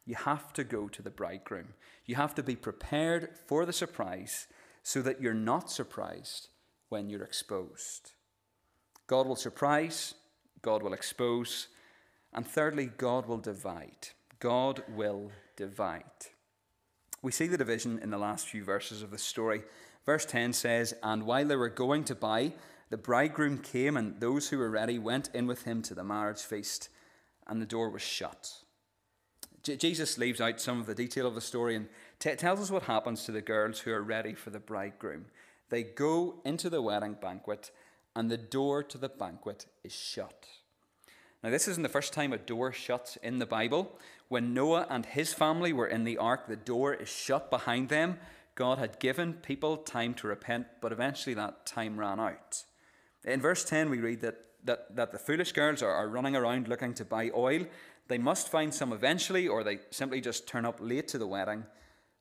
You 0.05 0.15
have 0.15 0.53
to 0.53 0.63
go 0.63 0.88
to 0.88 1.01
the 1.01 1.10
bridegroom. 1.10 1.74
You 2.05 2.15
have 2.15 2.36
to 2.36 2.44
be 2.44 2.55
prepared 2.55 3.29
for 3.48 3.65
the 3.65 3.74
surprise 3.74 4.48
so 4.84 5.01
that 5.01 5.22
you're 5.22 5.34
not 5.34 5.72
surprised 5.72 6.50
when 6.89 7.10
you're 7.10 7.24
exposed. 7.24 8.12
God 9.08 9.27
will 9.27 9.36
surprise, 9.36 10.13
God 10.62 10.84
will 10.84 10.94
expose, 10.94 11.67
and 12.34 12.46
thirdly, 12.46 12.91
God 12.98 13.27
will 13.27 13.38
divide. 13.38 14.10
God 14.39 14.84
will 14.89 15.32
divide. 15.55 16.03
We 17.22 17.32
see 17.32 17.48
the 17.48 17.58
division 17.58 18.00
in 18.00 18.12
the 18.12 18.17
last 18.17 18.48
few 18.48 18.63
verses 18.63 19.01
of 19.01 19.10
the 19.10 19.17
story. 19.17 19.63
Verse 20.05 20.25
10 20.25 20.53
says, 20.53 20.94
And 21.01 21.24
while 21.24 21.46
they 21.46 21.55
were 21.55 21.70
going 21.70 22.03
to 22.05 22.15
buy, 22.15 22.53
the 22.89 22.98
bridegroom 22.98 23.60
came, 23.60 23.98
and 23.98 24.20
those 24.20 24.50
who 24.50 24.58
were 24.58 24.70
ready 24.70 25.00
went 25.00 25.29
in 25.34 25.48
with 25.48 25.63
him 25.63 25.82
to 25.84 25.96
the 25.96 26.03
marriage 26.03 26.41
feast, 26.41 26.89
and 27.47 27.61
the 27.61 27.65
door 27.65 27.89
was 27.89 28.01
shut. 28.01 28.53
J- 29.63 29.77
Jesus 29.77 30.17
leaves 30.17 30.41
out 30.41 30.61
some 30.61 30.79
of 30.79 30.85
the 30.85 30.95
detail 30.95 31.27
of 31.27 31.35
the 31.35 31.41
story 31.41 31.75
and 31.75 31.87
t- 32.19 32.35
tells 32.35 32.59
us 32.59 32.71
what 32.71 32.83
happens 32.83 33.25
to 33.25 33.31
the 33.31 33.41
girls 33.41 33.79
who 33.79 33.91
are 33.91 34.01
ready 34.01 34.33
for 34.33 34.49
the 34.49 34.59
bridegroom. 34.59 35.25
They 35.69 35.83
go 35.83 36.35
into 36.45 36.69
the 36.69 36.81
wedding 36.81 37.17
banquet, 37.19 37.71
and 38.15 38.29
the 38.29 38.37
door 38.37 38.83
to 38.83 38.97
the 38.97 39.09
banquet 39.09 39.65
is 39.83 39.93
shut. 39.93 40.45
Now, 41.43 41.49
this 41.49 41.67
isn't 41.67 41.83
the 41.83 41.89
first 41.89 42.13
time 42.13 42.33
a 42.33 42.37
door 42.37 42.71
shuts 42.71 43.17
in 43.17 43.39
the 43.39 43.45
Bible. 43.45 43.99
When 44.29 44.53
Noah 44.53 44.87
and 44.89 45.05
his 45.05 45.33
family 45.33 45.73
were 45.73 45.87
in 45.87 46.03
the 46.03 46.17
ark, 46.17 46.47
the 46.47 46.55
door 46.55 46.93
is 46.93 47.09
shut 47.09 47.51
behind 47.51 47.89
them. 47.89 48.17
God 48.55 48.79
had 48.79 48.99
given 48.99 49.33
people 49.33 49.77
time 49.77 50.13
to 50.15 50.27
repent, 50.27 50.67
but 50.81 50.91
eventually 50.91 51.35
that 51.35 51.65
time 51.65 52.00
ran 52.00 52.20
out. 52.20 52.63
In 53.24 53.41
verse 53.41 53.63
10, 53.63 53.89
we 53.89 54.00
read 54.00 54.22
that, 54.22 54.37
that, 54.65 54.95
that 54.95 55.11
the 55.11 55.19
foolish 55.19 55.51
girls 55.51 55.81
are, 55.81 55.91
are 55.91 56.09
running 56.09 56.35
around 56.35 56.67
looking 56.67 56.93
to 56.95 57.05
buy 57.05 57.31
oil. 57.35 57.65
They 58.07 58.17
must 58.17 58.49
find 58.49 58.73
some 58.73 58.93
eventually, 58.93 59.47
or 59.47 59.63
they 59.63 59.79
simply 59.91 60.21
just 60.21 60.47
turn 60.47 60.65
up 60.65 60.77
late 60.79 61.07
to 61.09 61.17
the 61.17 61.27
wedding. 61.27 61.65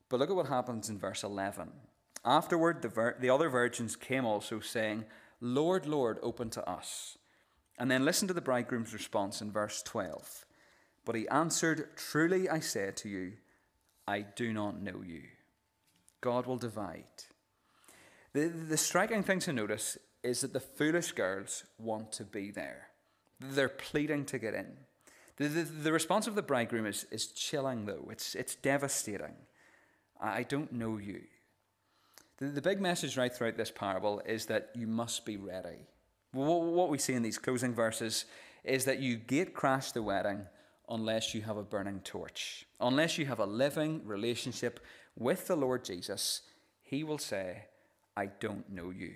But 0.09 0.19
look 0.19 0.29
at 0.29 0.35
what 0.35 0.47
happens 0.47 0.89
in 0.89 0.97
verse 0.97 1.23
11. 1.23 1.71
Afterward, 2.23 2.81
the, 2.81 2.89
vir- 2.89 3.17
the 3.19 3.29
other 3.29 3.49
virgins 3.49 3.95
came 3.95 4.25
also, 4.25 4.59
saying, 4.59 5.05
Lord, 5.41 5.85
Lord, 5.85 6.17
open 6.23 6.49
to 6.51 6.67
us. 6.69 7.17
And 7.77 7.91
then 7.91 8.05
listen 8.05 8.27
to 8.27 8.33
the 8.33 8.41
bridegroom's 8.41 8.93
response 8.93 9.41
in 9.41 9.51
verse 9.51 9.83
12. 9.83 10.45
But 11.03 11.15
he 11.15 11.27
answered, 11.27 11.89
Truly 11.95 12.49
I 12.49 12.59
say 12.59 12.91
to 12.95 13.09
you, 13.09 13.33
I 14.07 14.21
do 14.21 14.53
not 14.53 14.81
know 14.81 15.03
you. 15.05 15.23
God 16.21 16.45
will 16.45 16.57
divide. 16.57 17.03
The, 18.33 18.47
the 18.47 18.77
striking 18.77 19.23
thing 19.23 19.39
to 19.41 19.53
notice 19.53 19.97
is 20.25 20.41
that 20.41 20.53
the 20.53 20.59
foolish 20.59 21.11
girls 21.11 21.63
want 21.77 22.11
to 22.13 22.23
be 22.23 22.49
there. 22.49 22.87
They're 23.39 23.69
pleading 23.69 24.25
to 24.25 24.39
get 24.39 24.55
in. 24.55 24.65
The, 25.37 25.47
the, 25.47 25.63
the, 25.63 25.91
response 25.91 26.25
of 26.25 26.35
the 26.35 26.41
bridegroom 26.41 26.87
is, 26.87 27.05
is 27.11 27.27
chilling, 27.27 27.85
though. 27.85 28.07
It's, 28.09 28.33
it's 28.33 28.55
devastating. 28.55 29.35
I 30.19 30.43
don't 30.43 30.71
know 30.71 30.97
you. 30.97 31.21
The, 32.37 32.47
the 32.47 32.61
big 32.61 32.81
message 32.81 33.17
right 33.17 33.31
throughout 33.31 33.57
this 33.57 33.69
parable 33.69 34.21
is 34.25 34.47
that 34.47 34.69
you 34.73 34.87
must 34.87 35.25
be 35.25 35.37
ready. 35.37 35.87
What, 36.31 36.61
what 36.61 36.89
we 36.89 36.97
see 36.97 37.13
in 37.13 37.21
these 37.21 37.37
closing 37.37 37.75
verses 37.75 38.25
is 38.63 38.85
that 38.85 38.99
you 38.99 39.17
gate 39.17 39.53
crash 39.53 39.91
the 39.91 40.01
wedding 40.01 40.47
unless 40.89 41.35
you 41.35 41.41
have 41.41 41.57
a 41.57 41.63
burning 41.63 41.99
torch. 41.99 42.65
Unless 42.79 43.17
you 43.17 43.25
have 43.25 43.39
a 43.39 43.45
living 43.45 44.01
relationship 44.05 44.79
with 45.15 45.47
the 45.47 45.55
Lord 45.55 45.85
Jesus, 45.85 46.41
He 46.81 47.03
will 47.03 47.19
say, 47.19 47.65
I 48.17 48.27
don't 48.27 48.69
know 48.71 48.89
you. 48.89 49.15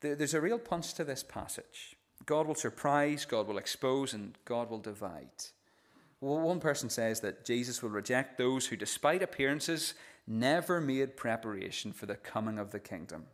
There's 0.00 0.34
a 0.34 0.40
real 0.40 0.58
punch 0.58 0.94
to 0.94 1.04
this 1.04 1.22
passage. 1.22 1.96
God 2.26 2.46
will 2.46 2.54
surprise, 2.54 3.24
God 3.24 3.46
will 3.48 3.58
expose, 3.58 4.12
and 4.12 4.36
God 4.44 4.70
will 4.70 4.78
divide. 4.78 5.30
Well, 6.20 6.40
one 6.40 6.60
person 6.60 6.90
says 6.90 7.20
that 7.20 7.44
Jesus 7.44 7.82
will 7.82 7.90
reject 7.90 8.38
those 8.38 8.66
who, 8.66 8.76
despite 8.76 9.22
appearances, 9.22 9.94
never 10.26 10.80
made 10.80 11.16
preparation 11.16 11.92
for 11.92 12.06
the 12.06 12.16
coming 12.16 12.58
of 12.58 12.70
the 12.70 12.80
kingdom. 12.80 13.24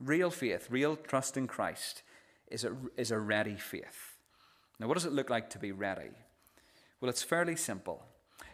Real 0.00 0.30
faith, 0.30 0.68
real 0.70 0.96
trust 0.96 1.36
in 1.36 1.46
Christ, 1.46 2.02
is 2.50 2.64
a, 2.64 2.74
is 2.96 3.10
a 3.10 3.18
ready 3.18 3.56
faith. 3.56 4.16
Now, 4.78 4.86
what 4.86 4.94
does 4.94 5.04
it 5.04 5.12
look 5.12 5.28
like 5.28 5.50
to 5.50 5.58
be 5.58 5.72
ready? 5.72 6.10
Well, 7.00 7.10
it's 7.10 7.22
fairly 7.22 7.56
simple. 7.56 8.02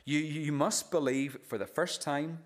You, 0.04 0.18
you 0.18 0.52
must 0.52 0.90
believe 0.90 1.38
for 1.46 1.58
the 1.58 1.66
first 1.66 2.02
time, 2.02 2.40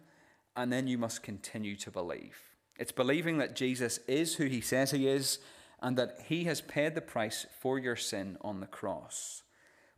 and 0.56 0.72
then 0.72 0.86
you 0.86 0.98
must 0.98 1.22
continue 1.22 1.76
to 1.76 1.90
believe. 1.90 2.49
It's 2.80 2.92
believing 2.92 3.36
that 3.38 3.54
Jesus 3.54 4.00
is 4.08 4.36
who 4.36 4.46
he 4.46 4.62
says 4.62 4.90
he 4.90 5.06
is 5.06 5.38
and 5.82 5.98
that 5.98 6.24
he 6.28 6.44
has 6.44 6.62
paid 6.62 6.94
the 6.94 7.02
price 7.02 7.46
for 7.60 7.78
your 7.78 7.94
sin 7.94 8.38
on 8.40 8.60
the 8.60 8.66
cross. 8.66 9.42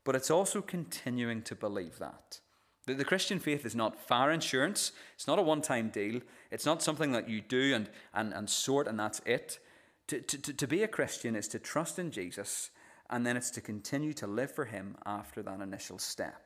But 0.02 0.16
it's 0.16 0.32
also 0.32 0.60
continuing 0.60 1.42
to 1.42 1.54
believe 1.54 2.00
that. 2.00 2.40
The, 2.86 2.94
the 2.94 3.04
Christian 3.04 3.38
faith 3.38 3.64
is 3.64 3.76
not 3.76 4.00
fire 4.00 4.32
insurance, 4.32 4.90
it's 5.14 5.28
not 5.28 5.38
a 5.38 5.42
one 5.42 5.62
time 5.62 5.90
deal, 5.90 6.22
it's 6.50 6.66
not 6.66 6.82
something 6.82 7.12
that 7.12 7.28
you 7.28 7.40
do 7.40 7.72
and, 7.72 7.88
and, 8.12 8.32
and 8.34 8.50
sort 8.50 8.88
and 8.88 8.98
that's 8.98 9.22
it. 9.24 9.60
To, 10.08 10.20
to, 10.20 10.52
to 10.52 10.66
be 10.66 10.82
a 10.82 10.88
Christian 10.88 11.36
is 11.36 11.46
to 11.48 11.60
trust 11.60 12.00
in 12.00 12.10
Jesus 12.10 12.70
and 13.08 13.24
then 13.24 13.36
it's 13.36 13.52
to 13.52 13.60
continue 13.60 14.12
to 14.14 14.26
live 14.26 14.50
for 14.50 14.64
him 14.64 14.96
after 15.06 15.40
that 15.44 15.60
initial 15.60 16.00
step. 16.00 16.42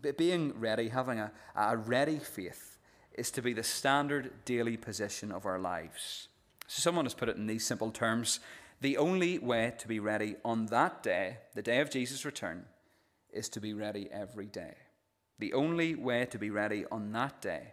But 0.00 0.16
being 0.16 0.58
ready, 0.58 0.88
having 0.88 1.18
a, 1.18 1.32
a 1.54 1.76
ready 1.76 2.18
faith, 2.18 2.73
is 3.14 3.30
to 3.32 3.42
be 3.42 3.52
the 3.52 3.62
standard 3.62 4.32
daily 4.44 4.76
position 4.76 5.30
of 5.30 5.46
our 5.46 5.58
lives. 5.58 6.28
So 6.66 6.80
someone 6.80 7.04
has 7.04 7.14
put 7.14 7.28
it 7.28 7.36
in 7.36 7.46
these 7.46 7.66
simple 7.66 7.90
terms 7.90 8.40
the 8.80 8.96
only 8.98 9.38
way 9.38 9.72
to 9.78 9.88
be 9.88 9.98
ready 9.98 10.36
on 10.44 10.66
that 10.66 11.02
day, 11.02 11.38
the 11.54 11.62
day 11.62 11.80
of 11.80 11.90
Jesus' 11.90 12.24
return, 12.24 12.66
is 13.32 13.48
to 13.50 13.60
be 13.60 13.72
ready 13.72 14.08
every 14.12 14.46
day. 14.46 14.74
The 15.38 15.52
only 15.54 15.94
way 15.94 16.26
to 16.26 16.38
be 16.38 16.50
ready 16.50 16.84
on 16.90 17.12
that 17.12 17.40
day 17.40 17.72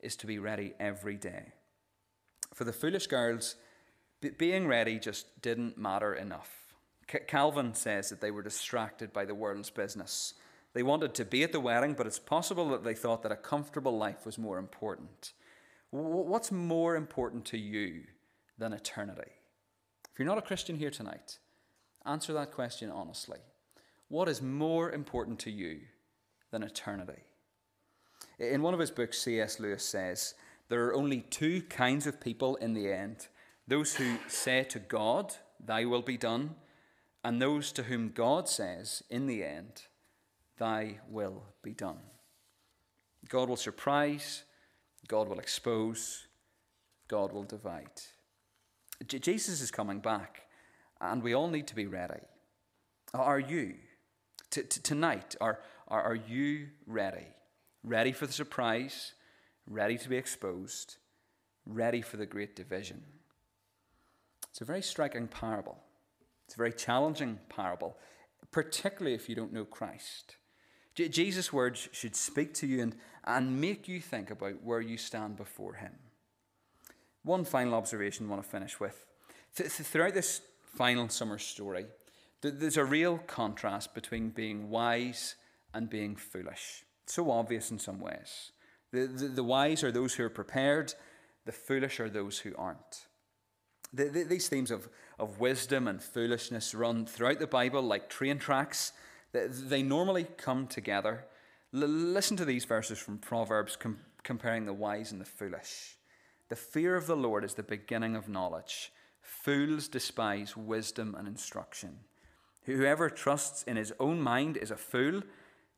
is 0.00 0.16
to 0.16 0.26
be 0.26 0.38
ready 0.38 0.74
every 0.80 1.16
day. 1.16 1.52
For 2.54 2.64
the 2.64 2.72
foolish 2.72 3.06
girls, 3.06 3.56
being 4.38 4.66
ready 4.66 4.98
just 4.98 5.42
didn't 5.42 5.76
matter 5.76 6.14
enough. 6.14 6.74
Calvin 7.26 7.74
says 7.74 8.08
that 8.08 8.20
they 8.20 8.30
were 8.30 8.42
distracted 8.42 9.12
by 9.12 9.24
the 9.24 9.34
world's 9.34 9.70
business. 9.70 10.34
They 10.76 10.82
wanted 10.82 11.14
to 11.14 11.24
be 11.24 11.42
at 11.42 11.52
the 11.52 11.58
wedding, 11.58 11.94
but 11.94 12.06
it's 12.06 12.18
possible 12.18 12.68
that 12.68 12.84
they 12.84 12.92
thought 12.92 13.22
that 13.22 13.32
a 13.32 13.36
comfortable 13.36 13.96
life 13.96 14.26
was 14.26 14.36
more 14.36 14.58
important. 14.58 15.32
What's 15.88 16.52
more 16.52 16.96
important 16.96 17.46
to 17.46 17.58
you 17.58 18.02
than 18.58 18.74
eternity? 18.74 19.30
If 20.12 20.18
you're 20.18 20.26
not 20.28 20.36
a 20.36 20.42
Christian 20.42 20.76
here 20.76 20.90
tonight, 20.90 21.38
answer 22.04 22.34
that 22.34 22.52
question 22.52 22.90
honestly. 22.90 23.38
What 24.08 24.28
is 24.28 24.42
more 24.42 24.92
important 24.92 25.38
to 25.40 25.50
you 25.50 25.78
than 26.50 26.62
eternity? 26.62 27.22
In 28.38 28.60
one 28.60 28.74
of 28.74 28.80
his 28.80 28.90
books, 28.90 29.18
C.S. 29.22 29.58
Lewis 29.58 29.82
says, 29.82 30.34
There 30.68 30.84
are 30.88 30.94
only 30.94 31.22
two 31.22 31.62
kinds 31.62 32.06
of 32.06 32.20
people 32.20 32.56
in 32.56 32.74
the 32.74 32.92
end 32.92 33.28
those 33.66 33.94
who 33.94 34.18
say 34.28 34.62
to 34.64 34.78
God, 34.78 35.36
Thy 35.58 35.86
will 35.86 36.02
be 36.02 36.18
done, 36.18 36.56
and 37.24 37.40
those 37.40 37.72
to 37.72 37.84
whom 37.84 38.10
God 38.10 38.46
says, 38.46 39.02
in 39.08 39.26
the 39.26 39.42
end, 39.42 39.84
Thy 40.58 40.98
will 41.08 41.42
be 41.62 41.72
done. 41.72 41.98
God 43.28 43.48
will 43.48 43.56
surprise, 43.56 44.44
God 45.08 45.28
will 45.28 45.38
expose, 45.38 46.26
God 47.08 47.32
will 47.32 47.42
divide. 47.42 47.90
J- 49.06 49.18
Jesus 49.18 49.60
is 49.60 49.70
coming 49.70 50.00
back, 50.00 50.42
and 51.00 51.22
we 51.22 51.34
all 51.34 51.48
need 51.48 51.66
to 51.66 51.74
be 51.74 51.86
ready. 51.86 52.22
Are 53.12 53.38
you? 53.38 53.74
T- 54.50 54.62
t- 54.62 54.80
tonight, 54.80 55.34
are, 55.40 55.60
are, 55.88 56.02
are 56.02 56.14
you 56.14 56.68
ready? 56.86 57.26
Ready 57.84 58.12
for 58.12 58.26
the 58.26 58.32
surprise, 58.32 59.12
ready 59.66 59.98
to 59.98 60.08
be 60.08 60.16
exposed, 60.16 60.96
ready 61.66 62.00
for 62.00 62.16
the 62.16 62.26
great 62.26 62.56
division. 62.56 63.02
It's 64.50 64.60
a 64.60 64.64
very 64.64 64.82
striking 64.82 65.28
parable. 65.28 65.78
It's 66.46 66.54
a 66.54 66.58
very 66.58 66.72
challenging 66.72 67.40
parable, 67.48 67.96
particularly 68.52 69.14
if 69.14 69.28
you 69.28 69.34
don't 69.34 69.52
know 69.52 69.64
Christ. 69.64 70.36
J- 70.96 71.08
Jesus' 71.08 71.52
words 71.52 71.88
should 71.92 72.16
speak 72.16 72.54
to 72.54 72.66
you 72.66 72.82
and, 72.82 72.96
and 73.24 73.60
make 73.60 73.86
you 73.86 74.00
think 74.00 74.30
about 74.30 74.64
where 74.64 74.80
you 74.80 74.96
stand 74.96 75.36
before 75.36 75.74
Him. 75.74 75.92
One 77.22 77.44
final 77.44 77.74
observation 77.74 78.26
I 78.26 78.30
want 78.30 78.42
to 78.42 78.48
finish 78.48 78.80
with. 78.80 79.04
Th- 79.54 79.70
th- 79.70 79.86
throughout 79.86 80.14
this 80.14 80.40
final 80.64 81.08
summer 81.08 81.38
story, 81.38 81.86
th- 82.42 82.54
there's 82.56 82.76
a 82.76 82.84
real 82.84 83.18
contrast 83.18 83.94
between 83.94 84.30
being 84.30 84.70
wise 84.70 85.36
and 85.74 85.90
being 85.90 86.16
foolish. 86.16 86.84
It's 87.04 87.14
so 87.14 87.30
obvious 87.30 87.70
in 87.70 87.78
some 87.78 88.00
ways. 88.00 88.52
The, 88.92 89.06
the, 89.06 89.28
the, 89.28 89.44
wise 89.44 89.84
are 89.84 89.92
those 89.92 90.14
who 90.14 90.24
are 90.24 90.30
prepared, 90.30 90.94
the 91.44 91.52
foolish 91.52 92.00
are 92.00 92.08
those 92.08 92.38
who 92.38 92.54
aren't. 92.56 93.06
The, 93.92 94.04
the, 94.04 94.22
these 94.24 94.48
themes 94.48 94.70
of, 94.70 94.88
of 95.18 95.40
wisdom 95.40 95.88
and 95.88 96.02
foolishness 96.02 96.74
run 96.74 97.04
throughout 97.06 97.38
the 97.38 97.46
Bible 97.46 97.82
like 97.82 98.08
train 98.08 98.38
tracks. 98.38 98.92
They, 99.32 99.82
normally 99.82 100.26
come 100.36 100.66
together. 100.66 101.26
L- 101.74 101.80
listen 101.80 102.36
to 102.38 102.44
these 102.44 102.64
verses 102.64 102.98
from 102.98 103.18
Proverbs 103.18 103.76
com- 103.76 103.98
comparing 104.22 104.66
the 104.66 104.72
wise 104.72 105.12
and 105.12 105.20
the 105.20 105.26
foolish. 105.26 105.98
The 106.48 106.56
fear 106.56 106.96
of 106.96 107.06
the 107.06 107.16
Lord 107.16 107.44
is 107.44 107.54
the 107.54 107.62
beginning 107.62 108.16
of 108.16 108.28
knowledge. 108.28 108.92
Fools 109.20 109.88
despise 109.88 110.56
wisdom 110.56 111.14
and 111.18 111.26
instruction. 111.26 111.98
Whoever 112.64 113.10
trusts 113.10 113.62
in 113.64 113.76
his 113.76 113.92
own 114.00 114.20
mind 114.20 114.56
is 114.56 114.70
a 114.70 114.76
fool, 114.76 115.22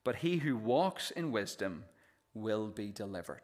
but 0.05 0.17
he 0.17 0.39
who 0.39 0.57
walks 0.57 1.11
in 1.11 1.33
wisdom 1.33 1.85
will 2.35 2.69
be 2.69 2.93
delivered. 2.93 3.43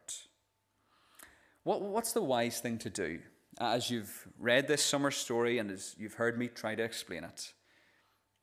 What, 1.63 1.81
what's 1.83 2.13
the 2.13 2.23
wise 2.23 2.61
thing 2.61 2.79
to 2.79 2.91
do? 2.91 3.21
As 3.61 3.91
you've 3.91 4.29
read 4.39 4.69
this 4.69 4.85
summer 4.85 5.11
story 5.11 5.59
and 5.59 5.71
as 5.71 5.95
you've 5.99 6.15
heard 6.15 6.39
me 6.39 6.49
try 6.49 6.75
to 6.75 6.83
explain 6.83 7.25
it, 7.25 7.53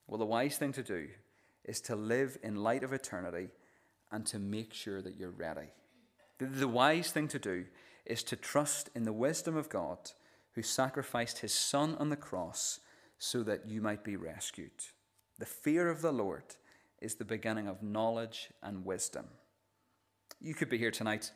well, 0.08 0.18
the 0.18 0.26
wise 0.26 0.58
thing 0.58 0.72
to 0.74 0.84
do 0.84 1.08
is 1.66 1.82
to 1.82 1.96
live 1.96 2.38
in 2.44 2.56
light 2.56 2.84
of 2.84 2.94
eternity 2.94 3.50
and 4.12 4.26
to 4.26 4.40
make 4.40 4.74
sure 4.74 5.02
that 5.02 5.16
you're 5.16 5.30
ready. 5.32 5.70
The, 6.38 6.46
the 6.46 6.68
wise 6.68 7.12
thing 7.12 7.28
to 7.30 7.40
do 7.40 7.66
is 8.06 8.24
to 8.24 8.36
trust 8.36 8.90
in 8.96 9.04
the 9.04 9.14
wisdom 9.14 9.56
of 9.56 9.70
God 9.70 9.98
who 10.56 10.62
sacrificed 10.62 11.40
his 11.40 11.54
Son 11.54 11.96
on 12.00 12.10
the 12.10 12.16
cross 12.16 12.80
so 13.18 13.44
that 13.44 13.68
you 13.68 13.82
might 13.82 14.04
be 14.04 14.16
rescued. 14.16 14.72
The 15.40 15.46
fear 15.46 15.90
of 15.90 16.02
the 16.02 16.12
Lord 16.12 16.44
is 17.02 17.16
the 17.16 17.26
beginning 17.26 17.68
of 17.68 17.82
knowledge 17.82 18.50
and 18.62 18.86
wisdom. 18.86 19.26
You 20.40 20.54
could 20.54 20.70
be 20.70 20.78
here 20.78 20.92
tonight 20.92 21.32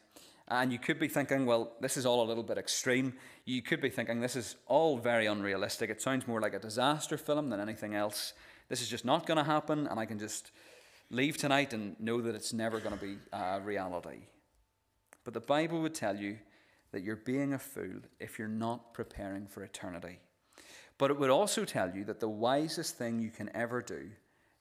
and 0.47 0.71
you 0.71 0.77
could 0.77 0.99
be 0.99 1.07
thinking, 1.07 1.45
well, 1.45 1.73
this 1.81 1.97
is 1.97 2.05
all 2.05 2.23
a 2.23 2.27
little 2.27 2.43
bit 2.43 2.57
extreme. 2.57 3.13
You 3.45 3.61
could 3.61 3.81
be 3.81 3.89
thinking, 3.89 4.19
this 4.19 4.35
is 4.35 4.55
all 4.67 4.97
very 4.97 5.25
unrealistic. 5.25 5.89
It 5.89 6.01
sounds 6.01 6.27
more 6.27 6.39
like 6.39 6.53
a 6.53 6.59
disaster 6.59 7.17
film 7.17 7.49
than 7.49 7.59
anything 7.59 7.95
else. 7.95 8.33
This 8.67 8.81
is 8.81 8.89
just 8.89 9.05
not 9.05 9.25
going 9.25 9.37
to 9.37 9.43
happen, 9.43 9.87
and 9.87 9.99
I 9.99 10.05
can 10.05 10.19
just 10.19 10.51
leave 11.09 11.37
tonight 11.37 11.73
and 11.73 11.99
know 11.99 12.21
that 12.21 12.35
it's 12.35 12.53
never 12.53 12.79
going 12.79 12.97
to 12.97 13.03
be 13.03 13.17
a 13.31 13.61
reality. 13.61 14.21
But 15.23 15.33
the 15.33 15.39
Bible 15.39 15.81
would 15.81 15.93
tell 15.93 16.15
you 16.15 16.37
that 16.91 17.03
you're 17.03 17.15
being 17.15 17.53
a 17.53 17.59
fool 17.59 18.01
if 18.19 18.39
you're 18.39 18.47
not 18.47 18.93
preparing 18.93 19.47
for 19.47 19.63
eternity. 19.63 20.19
But 20.97 21.11
it 21.11 21.19
would 21.19 21.29
also 21.29 21.65
tell 21.65 21.93
you 21.93 22.05
that 22.05 22.19
the 22.19 22.29
wisest 22.29 22.97
thing 22.97 23.19
you 23.19 23.29
can 23.29 23.49
ever 23.53 23.81
do 23.81 24.11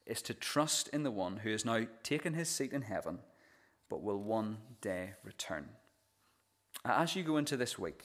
is 0.06 0.20
to 0.22 0.34
trust 0.34 0.88
in 0.88 1.02
the 1.02 1.10
one 1.10 1.38
who 1.38 1.50
has 1.50 1.64
now 1.64 1.86
taken 2.02 2.34
his 2.34 2.48
seat 2.48 2.72
in 2.72 2.82
heaven 2.82 3.20
but 3.88 4.02
will 4.02 4.20
one 4.20 4.58
day 4.80 5.12
return. 5.22 5.68
As 6.84 7.14
you 7.14 7.22
go 7.22 7.36
into 7.36 7.56
this 7.56 7.78
week, 7.78 8.02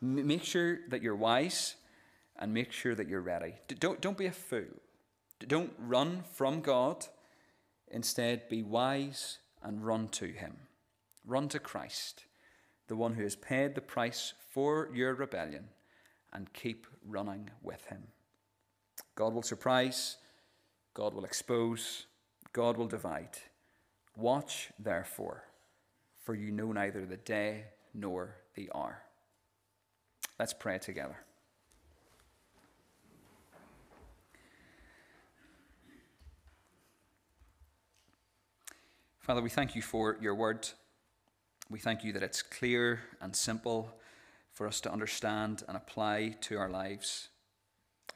make 0.00 0.42
sure 0.42 0.80
that 0.88 1.02
you're 1.02 1.14
wise 1.14 1.76
and 2.38 2.52
make 2.52 2.72
sure 2.72 2.94
that 2.94 3.08
you're 3.08 3.20
ready. 3.20 3.54
Don't, 3.78 4.00
don't 4.00 4.18
be 4.18 4.26
a 4.26 4.32
fool. 4.32 4.64
Don't 5.48 5.72
run 5.78 6.24
from 6.32 6.60
God. 6.60 7.06
Instead, 7.90 8.48
be 8.48 8.62
wise 8.62 9.38
and 9.62 9.84
run 9.84 10.08
to 10.08 10.26
Him. 10.26 10.56
Run 11.24 11.48
to 11.48 11.58
Christ 11.58 12.24
the 12.92 12.96
one 12.96 13.14
who 13.14 13.22
has 13.22 13.36
paid 13.36 13.74
the 13.74 13.80
price 13.80 14.34
for 14.50 14.90
your 14.92 15.14
rebellion, 15.14 15.64
and 16.30 16.52
keep 16.52 16.86
running 17.06 17.48
with 17.62 17.86
him. 17.86 18.02
God 19.14 19.32
will 19.32 19.42
surprise, 19.42 20.18
God 20.92 21.14
will 21.14 21.24
expose, 21.24 22.04
God 22.52 22.76
will 22.76 22.88
divide. 22.88 23.38
Watch, 24.14 24.72
therefore, 24.78 25.44
for 26.22 26.34
you 26.34 26.50
know 26.50 26.70
neither 26.72 27.06
the 27.06 27.16
day 27.16 27.64
nor 27.94 28.36
the 28.56 28.70
hour. 28.74 29.02
Let's 30.38 30.52
pray 30.52 30.78
together. 30.78 31.16
Father, 39.22 39.40
we 39.40 39.50
thank 39.50 39.76
you 39.76 39.82
for 39.82 40.18
your 40.20 40.34
word. 40.34 40.68
We 41.70 41.78
thank 41.78 42.02
you 42.02 42.12
that 42.14 42.24
it's 42.24 42.42
clear 42.42 43.02
and 43.20 43.36
simple 43.36 43.94
for 44.50 44.66
us 44.66 44.80
to 44.80 44.92
understand 44.92 45.62
and 45.68 45.76
apply 45.76 46.38
to 46.40 46.58
our 46.58 46.68
lives. 46.68 47.28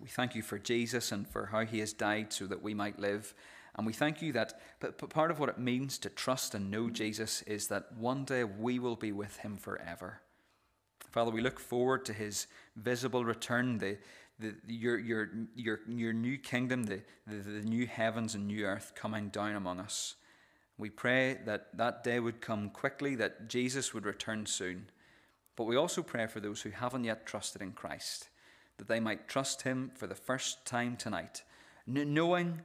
We 0.01 0.09
thank 0.09 0.35
you 0.35 0.43
for 0.43 0.59
Jesus 0.59 1.13
and 1.13 1.29
for 1.29 1.47
how 1.47 1.65
he 1.65 1.79
has 1.79 1.93
died 1.93 2.33
so 2.33 2.49
that 2.49 2.61
we 2.61 2.75
might 2.75 2.99
live. 2.99 3.35
And 3.77 3.87
we 3.87 3.93
thank 3.93 4.21
you 4.21 4.33
that 4.33 4.55
part 5.11 5.31
of 5.31 5.39
what 5.39 5.49
it 5.49 5.61
means 5.61 5.97
to 5.99 6.11
trust 6.11 6.57
and 6.57 6.73
know 6.73 6.91
Jesus 6.91 7.43
is 7.43 7.69
that 7.69 7.93
one 7.97 8.25
day 8.25 8.43
we 8.43 8.81
will 8.81 8.97
be 8.97 9.13
with 9.13 9.37
him 9.37 9.57
forever. 9.57 10.23
Father, 11.13 11.31
we 11.31 11.41
look 11.41 11.61
forward 11.61 12.05
to 12.07 12.13
his 12.13 12.49
visible 12.75 13.25
return, 13.25 13.79
the, 13.79 13.97
the, 14.41 14.57
your, 14.67 14.99
your, 14.99 15.31
your, 15.55 15.81
your 15.87 16.13
new 16.13 16.37
kingdom, 16.37 16.83
the, 16.83 17.03
the, 17.29 17.37
the 17.37 17.61
new 17.61 17.87
heavens 17.87 18.35
and 18.35 18.49
new 18.49 18.67
earth 18.67 18.93
coming 18.97 19.29
down 19.29 19.55
among 19.55 19.79
us. 19.79 20.17
We 20.79 20.91
pray 20.91 21.39
that 21.47 21.77
that 21.77 22.05
day 22.05 22.21
would 22.21 22.41
come 22.41 22.69
quickly, 22.69 23.15
that 23.17 23.49
Jesus 23.49 23.95
would 23.95 24.05
return 24.05 24.47
soon. 24.47 24.91
But 25.57 25.65
we 25.65 25.77
also 25.77 26.03
pray 26.03 26.27
for 26.27 26.41
those 26.41 26.63
who 26.63 26.71
haven't 26.71 27.05
yet 27.05 27.27
trusted 27.27 27.63
in 27.63 27.73
Christ, 27.73 28.29
that 28.77 28.89
they 28.89 29.01
might 29.01 29.27
trust 29.27 29.63
Him 29.63 29.91
for 29.95 30.07
the 30.07 30.15
first 30.15 30.67
time 30.67 30.97
tonight, 30.97 31.43
knowing 31.87 32.61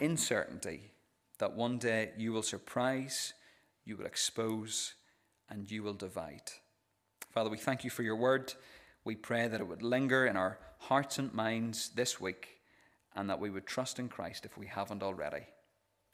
in 0.00 0.16
certainty 0.16 0.92
that 1.38 1.54
one 1.54 1.76
day 1.78 2.12
you 2.16 2.32
will 2.32 2.42
surprise, 2.42 3.34
you 3.84 3.98
will 3.98 4.06
expose, 4.06 4.94
and 5.50 5.70
you 5.70 5.82
will 5.82 5.92
divide. 5.92 6.52
Father, 7.30 7.50
we 7.50 7.58
thank 7.58 7.84
you 7.84 7.90
for 7.90 8.02
your 8.02 8.16
word. 8.16 8.54
We 9.04 9.14
pray 9.14 9.46
that 9.46 9.60
it 9.60 9.68
would 9.68 9.82
linger 9.82 10.26
in 10.26 10.38
our 10.38 10.58
hearts 10.78 11.18
and 11.18 11.34
minds 11.34 11.90
this 11.90 12.18
week, 12.18 12.60
and 13.14 13.28
that 13.28 13.40
we 13.40 13.50
would 13.50 13.66
trust 13.66 13.98
in 13.98 14.08
Christ 14.08 14.46
if 14.46 14.56
we 14.56 14.66
haven't 14.66 15.02
already. 15.02 15.46